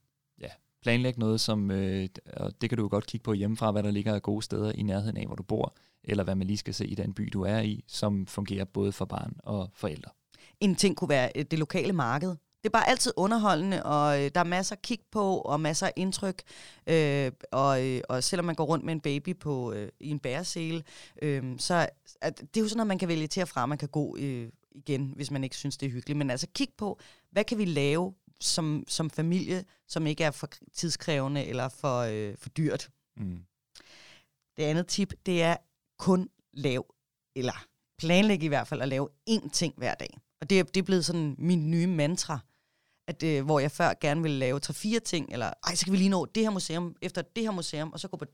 Planlæg 0.84 1.18
noget, 1.18 1.42
som, 1.42 1.72
øh, 1.72 2.08
og 2.38 2.62
det 2.62 2.70
kan 2.70 2.78
du 2.78 2.84
jo 2.84 2.90
godt 2.90 3.06
kigge 3.06 3.24
på 3.24 3.34
hjemmefra, 3.34 3.72
hvad 3.72 3.84
der 3.84 3.92
ligger 3.92 4.16
af 4.16 4.22
gode 4.22 4.42
steder 4.42 4.72
i 4.72 4.82
nærheden 4.82 5.18
af, 5.18 5.26
hvor 5.26 5.36
du 5.36 5.44
bor, 5.44 5.76
eller 6.04 6.24
hvad 6.24 6.36
man 6.36 6.48
lige 6.48 6.58
skal 6.58 6.74
se 6.74 6.88
i 6.88 6.96
den 6.96 7.14
by, 7.14 7.30
du 7.34 7.42
er 7.42 7.60
i, 7.60 7.84
som 7.88 8.28
fungerer 8.28 8.66
både 8.66 8.92
for 8.92 9.06
barn 9.06 9.34
og 9.44 9.70
forældre. 9.74 10.12
En 10.60 10.76
ting 10.76 10.98
kunne 10.98 11.10
være 11.10 11.32
øh, 11.36 11.46
det 11.52 11.60
lokale 11.60 11.94
marked. 11.94 12.36
Det 12.64 12.70
er 12.70 12.72
bare 12.72 12.90
altid 12.90 13.14
underholdende, 13.18 13.84
og 13.84 14.24
øh, 14.24 14.32
der 14.36 14.40
er 14.40 14.44
masser 14.44 14.76
at 14.76 14.82
kigge 14.82 15.04
på, 15.12 15.38
og 15.38 15.60
masser 15.60 15.88
af 15.88 15.94
indtryk. 15.96 16.42
Øh, 16.88 17.32
og, 17.52 17.88
øh, 17.88 18.02
og 18.10 18.24
selvom 18.24 18.46
man 18.46 18.56
går 18.56 18.66
rundt 18.66 18.86
med 18.86 18.94
en 18.94 19.02
baby 19.02 19.36
på 19.40 19.74
øh, 19.74 19.90
i 20.00 20.10
en 20.10 20.20
bæresele, 20.20 20.84
øh, 21.22 21.44
så 21.58 21.90
at, 22.22 22.40
det 22.40 22.58
er 22.58 22.62
jo 22.62 22.68
sådan 22.68 22.78
noget, 22.78 22.88
man 22.88 22.98
kan 22.98 23.08
vælge 23.08 23.28
til 23.28 23.42
og 23.42 23.48
fra, 23.48 23.66
man 23.66 23.78
kan 23.78 23.90
gå 23.90 24.18
øh, 24.20 24.50
igen, 24.72 25.14
hvis 25.16 25.32
man 25.32 25.44
ikke 25.44 25.56
synes, 25.56 25.78
det 25.78 25.86
er 25.86 25.92
hyggeligt. 25.92 26.18
Men 26.18 26.30
altså 26.30 26.48
kig 26.56 26.70
på, 26.78 27.00
hvad 27.32 27.44
kan 27.44 27.58
vi 27.58 27.66
lave 27.66 28.14
som, 28.42 28.84
som 28.88 29.10
familie, 29.10 29.66
som 29.88 30.08
ikke 30.08 30.24
er 30.24 30.32
for 30.32 30.50
tidskrævende 30.74 31.46
eller 31.46 31.70
for, 31.70 32.00
øh, 32.00 32.36
for 32.38 32.50
dyrt. 32.50 32.90
Mm. 33.18 33.40
Det 34.58 34.64
andet 34.64 34.88
tip, 34.88 35.14
det 35.26 35.44
er 35.44 35.56
kun 36.00 36.30
lav, 36.54 36.94
eller 37.36 37.66
planlæg 37.98 38.44
i 38.44 38.48
hvert 38.48 38.68
fald 38.68 38.82
at 38.82 38.88
lave 38.88 39.10
én 39.30 39.50
ting 39.50 39.74
hver 39.78 39.96
dag. 39.96 40.18
Og 40.42 40.50
det 40.50 40.60
er, 40.60 40.64
det 40.64 40.78
er 40.78 40.84
blevet 40.84 41.06
sådan 41.06 41.36
min 41.38 41.72
nye 41.72 41.88
mantra, 41.88 42.40
at, 43.08 43.24
øh, 43.24 43.46
hvor 43.46 43.60
jeg 43.60 43.72
før 43.72 43.94
gerne 44.02 44.22
ville 44.22 44.38
lave 44.38 44.60
tre 44.60 44.74
fire 44.74 45.00
ting, 45.00 45.30
eller 45.34 45.52
ej, 45.68 45.76
så 45.76 45.86
kan 45.86 45.92
vi 45.94 45.98
lige 45.98 46.10
nå 46.10 46.26
det 46.26 46.44
her 46.44 46.50
museum, 46.50 46.96
efter 47.02 47.22
det 47.22 47.44
her 47.44 47.52
museum, 47.52 47.94
og 47.94 48.00
så 48.00 48.08
gå 48.08 48.18
på, 48.18 48.26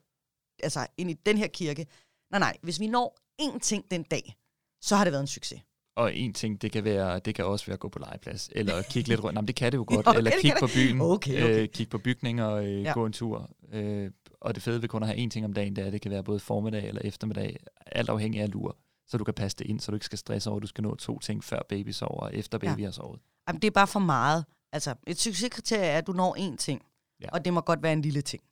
altså, 0.63 0.87
ind 0.97 1.09
i 1.11 1.13
den 1.13 1.37
her 1.37 1.47
kirke. 1.47 1.85
Nej, 2.31 2.39
nej, 2.39 2.57
hvis 2.61 2.79
vi 2.79 2.87
når 2.87 3.17
én 3.41 3.59
ting 3.59 3.91
den 3.91 4.03
dag, 4.03 4.35
så 4.81 4.95
har 4.95 5.03
det 5.03 5.11
været 5.11 5.21
en 5.23 5.27
succes. 5.27 5.61
Og 5.95 6.15
en 6.15 6.33
ting, 6.33 6.61
det 6.61 6.71
kan, 6.71 6.83
være, 6.83 7.19
det 7.19 7.35
kan 7.35 7.45
også 7.45 7.65
være 7.65 7.73
at 7.73 7.79
gå 7.79 7.89
på 7.89 7.99
legeplads, 7.99 8.49
eller 8.51 8.81
kigge 8.91 9.09
lidt 9.09 9.23
rundt. 9.23 9.35
Jamen, 9.35 9.47
det 9.47 9.55
kan 9.55 9.71
det 9.71 9.77
jo 9.77 9.85
godt. 9.87 10.07
Okay, 10.07 10.17
eller 10.17 10.31
kigge 10.41 10.57
på 10.59 10.67
byen, 10.75 11.01
Okay, 11.01 11.43
okay. 11.43 11.61
Øh, 11.61 11.67
kigge 11.69 11.89
på 11.89 11.97
bygninger, 11.97 12.51
øh, 12.51 12.65
Ja. 12.73 12.79
ja. 12.81 12.93
gå 12.93 13.05
en 13.05 13.13
tur. 13.13 13.49
Øh, 13.71 14.11
og 14.41 14.55
det 14.55 14.63
fede 14.63 14.81
ved 14.81 14.89
kun 14.89 15.03
at 15.03 15.09
have 15.09 15.25
én 15.25 15.29
ting 15.29 15.45
om 15.45 15.53
dagen, 15.53 15.75
det 15.75 15.81
er, 15.81 15.85
at 15.87 15.93
det 15.93 16.01
kan 16.01 16.11
være 16.11 16.23
både 16.23 16.39
formiddag 16.39 16.87
eller 16.87 17.01
eftermiddag, 17.01 17.57
alt 17.85 18.09
afhængig 18.09 18.41
af 18.41 18.51
lur. 18.51 18.77
Så 19.07 19.17
du 19.17 19.23
kan 19.23 19.33
passe 19.33 19.57
det 19.57 19.67
ind, 19.67 19.79
så 19.79 19.91
du 19.91 19.95
ikke 19.95 20.05
skal 20.05 20.17
stresse 20.17 20.49
over, 20.49 20.57
at 20.57 20.61
du 20.61 20.67
skal 20.67 20.81
nå 20.81 20.95
to 20.95 21.19
ting 21.19 21.43
før 21.43 21.59
baby 21.69 21.89
sover, 21.89 22.19
og 22.21 22.35
efter 22.35 22.59
Ja. 22.63 22.69
baby 22.75 22.83
har 22.83 22.91
sovet. 22.91 23.19
Jamen, 23.47 23.61
det 23.61 23.67
er 23.67 23.71
bare 23.71 23.87
for 23.87 23.99
meget. 23.99 24.45
Altså, 24.71 24.95
et 25.07 25.19
succeskriterie 25.19 25.85
er, 25.85 25.97
at 25.97 26.07
du 26.07 26.11
når 26.11 26.35
én 26.35 26.57
ting. 26.57 26.85
Ja. 27.21 27.29
Og 27.31 27.45
det 27.45 27.53
må 27.53 27.61
godt 27.61 27.83
være 27.83 27.93
en 27.93 28.01
lille 28.01 28.21
ting. 28.21 28.43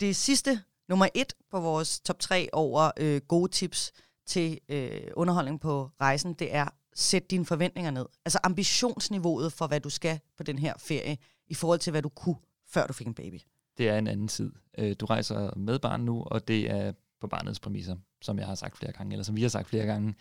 Det 0.00 0.16
sidste, 0.16 0.62
nummer 0.88 1.08
et 1.14 1.34
på 1.50 1.60
vores 1.60 2.00
top 2.00 2.18
3 2.18 2.48
over 2.52 2.90
øh, 2.96 3.20
gode 3.28 3.50
tips 3.50 3.92
til 4.26 4.58
øh, 4.68 5.00
underholdning 5.16 5.60
på 5.60 5.90
rejsen, 6.00 6.34
det 6.34 6.54
er, 6.54 6.68
sæt 6.94 7.30
dine 7.30 7.46
forventninger 7.46 7.90
ned. 7.90 8.06
Altså 8.24 8.38
ambitionsniveauet 8.44 9.52
for, 9.52 9.66
hvad 9.66 9.80
du 9.80 9.90
skal 9.90 10.20
på 10.36 10.42
den 10.42 10.58
her 10.58 10.74
ferie, 10.78 11.18
i 11.46 11.54
forhold 11.54 11.78
til, 11.78 11.90
hvad 11.90 12.02
du 12.02 12.08
kunne, 12.08 12.36
før 12.68 12.86
du 12.86 12.92
fik 12.92 13.06
en 13.06 13.14
baby. 13.14 13.40
Det 13.78 13.88
er 13.88 13.98
en 13.98 14.06
anden 14.06 14.28
tid. 14.28 14.52
Øh, 14.78 14.96
du 15.00 15.06
rejser 15.06 15.54
med 15.56 15.78
barn 15.78 16.00
nu, 16.00 16.22
og 16.22 16.48
det 16.48 16.70
er 16.70 16.92
på 17.20 17.26
barnets 17.26 17.60
præmisser, 17.60 17.96
som 18.22 18.38
jeg 18.38 18.46
har 18.46 18.54
sagt 18.54 18.76
flere 18.76 18.92
gange, 18.92 19.12
eller 19.12 19.24
som 19.24 19.36
vi 19.36 19.42
har 19.42 19.48
sagt 19.48 19.68
flere 19.68 19.86
gange. 19.86 20.14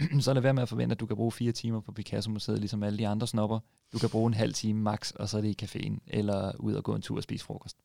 så 0.20 0.34
lad 0.34 0.42
være 0.42 0.54
med 0.54 0.62
at 0.62 0.68
forvente, 0.68 0.92
at 0.92 1.00
du 1.00 1.06
kan 1.06 1.16
bruge 1.16 1.32
fire 1.32 1.52
timer 1.52 1.80
på 1.80 1.92
Picasso-museet, 1.92 2.58
ligesom 2.58 2.82
alle 2.82 2.98
de 2.98 3.08
andre 3.08 3.26
snopper. 3.26 3.58
Du 3.92 3.98
kan 3.98 4.10
bruge 4.10 4.26
en 4.26 4.34
halv 4.34 4.54
time 4.54 4.82
max, 4.82 5.10
og 5.10 5.28
så 5.28 5.36
er 5.36 5.40
det 5.40 5.62
i 5.62 5.64
caféen, 5.64 5.98
eller 6.06 6.52
ud 6.58 6.74
og 6.74 6.84
gå 6.84 6.94
en 6.94 7.02
tur 7.02 7.16
og 7.16 7.22
spise 7.22 7.44
frokost. 7.44 7.76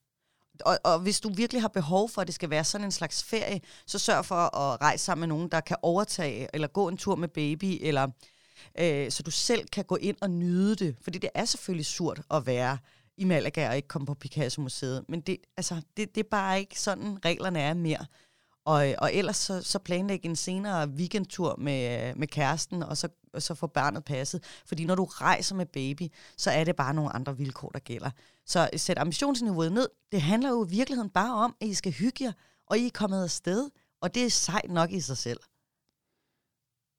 Og, 0.65 0.77
og 0.83 0.99
hvis 0.99 1.19
du 1.19 1.33
virkelig 1.33 1.61
har 1.61 1.67
behov 1.67 2.09
for, 2.09 2.21
at 2.21 2.27
det 2.27 2.35
skal 2.35 2.49
være 2.49 2.63
sådan 2.63 2.85
en 2.85 2.91
slags 2.91 3.23
ferie, 3.23 3.61
så 3.87 3.99
sørg 3.99 4.25
for 4.25 4.57
at 4.57 4.81
rejse 4.81 5.05
sammen 5.05 5.21
med 5.21 5.27
nogen, 5.35 5.49
der 5.49 5.59
kan 5.59 5.77
overtage, 5.81 6.47
eller 6.53 6.67
gå 6.67 6.87
en 6.87 6.97
tur 6.97 7.15
med 7.15 7.27
baby, 7.27 7.77
eller 7.81 8.07
øh, 8.79 9.11
så 9.11 9.23
du 9.23 9.31
selv 9.31 9.67
kan 9.67 9.85
gå 9.85 9.95
ind 9.95 10.17
og 10.21 10.31
nyde 10.31 10.75
det. 10.75 10.95
Fordi 11.01 11.17
det 11.17 11.29
er 11.35 11.45
selvfølgelig 11.45 11.85
surt 11.85 12.21
at 12.31 12.45
være 12.45 12.77
i 13.17 13.23
Malaga 13.23 13.69
og 13.69 13.75
ikke 13.75 13.87
komme 13.87 14.05
på 14.05 14.13
Picasso-museet. 14.13 15.05
Men 15.09 15.21
det, 15.21 15.37
altså, 15.57 15.81
det, 15.97 16.15
det 16.15 16.23
er 16.23 16.29
bare 16.31 16.59
ikke 16.59 16.79
sådan, 16.79 17.25
reglerne 17.25 17.59
er 17.59 17.73
mere. 17.73 18.05
Og, 18.65 18.89
øh, 18.89 18.95
og 18.97 19.13
ellers 19.13 19.37
så, 19.37 19.61
så 19.61 19.79
planlægge 19.79 20.29
en 20.29 20.35
senere 20.35 20.89
weekendtur 20.89 21.55
med, 21.57 22.09
øh, 22.09 22.17
med 22.17 22.27
kæresten, 22.27 22.83
og 22.83 22.97
så, 22.97 23.09
og 23.33 23.41
så 23.41 23.53
få 23.53 23.67
barnet 23.67 24.03
passet. 24.03 24.43
Fordi 24.65 24.85
når 24.85 24.95
du 24.95 25.03
rejser 25.03 25.55
med 25.55 25.65
baby, 25.65 26.07
så 26.37 26.51
er 26.51 26.63
det 26.63 26.75
bare 26.75 26.93
nogle 26.93 27.15
andre 27.15 27.37
vilkår, 27.37 27.69
der 27.69 27.79
gælder. 27.79 28.09
Så 28.45 28.69
sæt 28.75 28.97
ambitionsniveauet 28.97 29.71
ned. 29.71 29.87
Det 30.11 30.21
handler 30.21 30.49
jo 30.49 30.65
i 30.65 30.69
virkeligheden 30.69 31.09
bare 31.09 31.35
om, 31.35 31.55
at 31.61 31.67
I 31.67 31.73
skal 31.73 31.91
hygge 31.91 32.25
jer, 32.25 32.31
og 32.67 32.77
I 32.77 32.85
er 32.85 32.91
kommet 32.93 33.23
afsted. 33.23 33.69
Og 34.01 34.15
det 34.15 34.25
er 34.25 34.29
sejt 34.29 34.71
nok 34.71 34.91
i 34.91 34.99
sig 34.99 35.17
selv. 35.17 35.39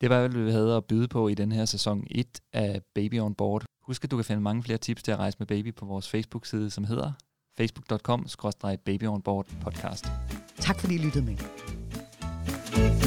Det 0.01 0.11
var, 0.11 0.29
hvad 0.29 0.45
vi 0.45 0.51
havde 0.51 0.77
at 0.77 0.85
byde 0.85 1.09
på 1.09 1.29
i 1.29 1.35
den 1.35 1.53
her 1.53 1.65
sæson 1.65 2.07
1 2.11 2.41
af 2.53 2.83
Baby 2.95 3.21
on 3.21 3.35
Board. 3.35 3.65
Husk, 3.83 4.05
at 4.05 4.11
du 4.11 4.17
kan 4.17 4.25
finde 4.25 4.43
mange 4.43 4.63
flere 4.63 4.79
tips 4.79 5.03
til 5.03 5.13
at 5.13 5.19
rejse 5.19 5.39
med 5.39 5.47
baby 5.47 5.75
på 5.75 5.87
vores 5.87 6.09
Facebook-side, 6.09 6.71
som 6.71 6.85
hedder 6.85 7.13
facebook.com-babyonboardpodcast. 7.57 10.07
Tak 10.61 10.81
fordi 10.81 10.95
I 10.95 10.99
lyttede 10.99 11.25
med. 11.25 11.37
thank 12.73 12.95
you 12.95 13.02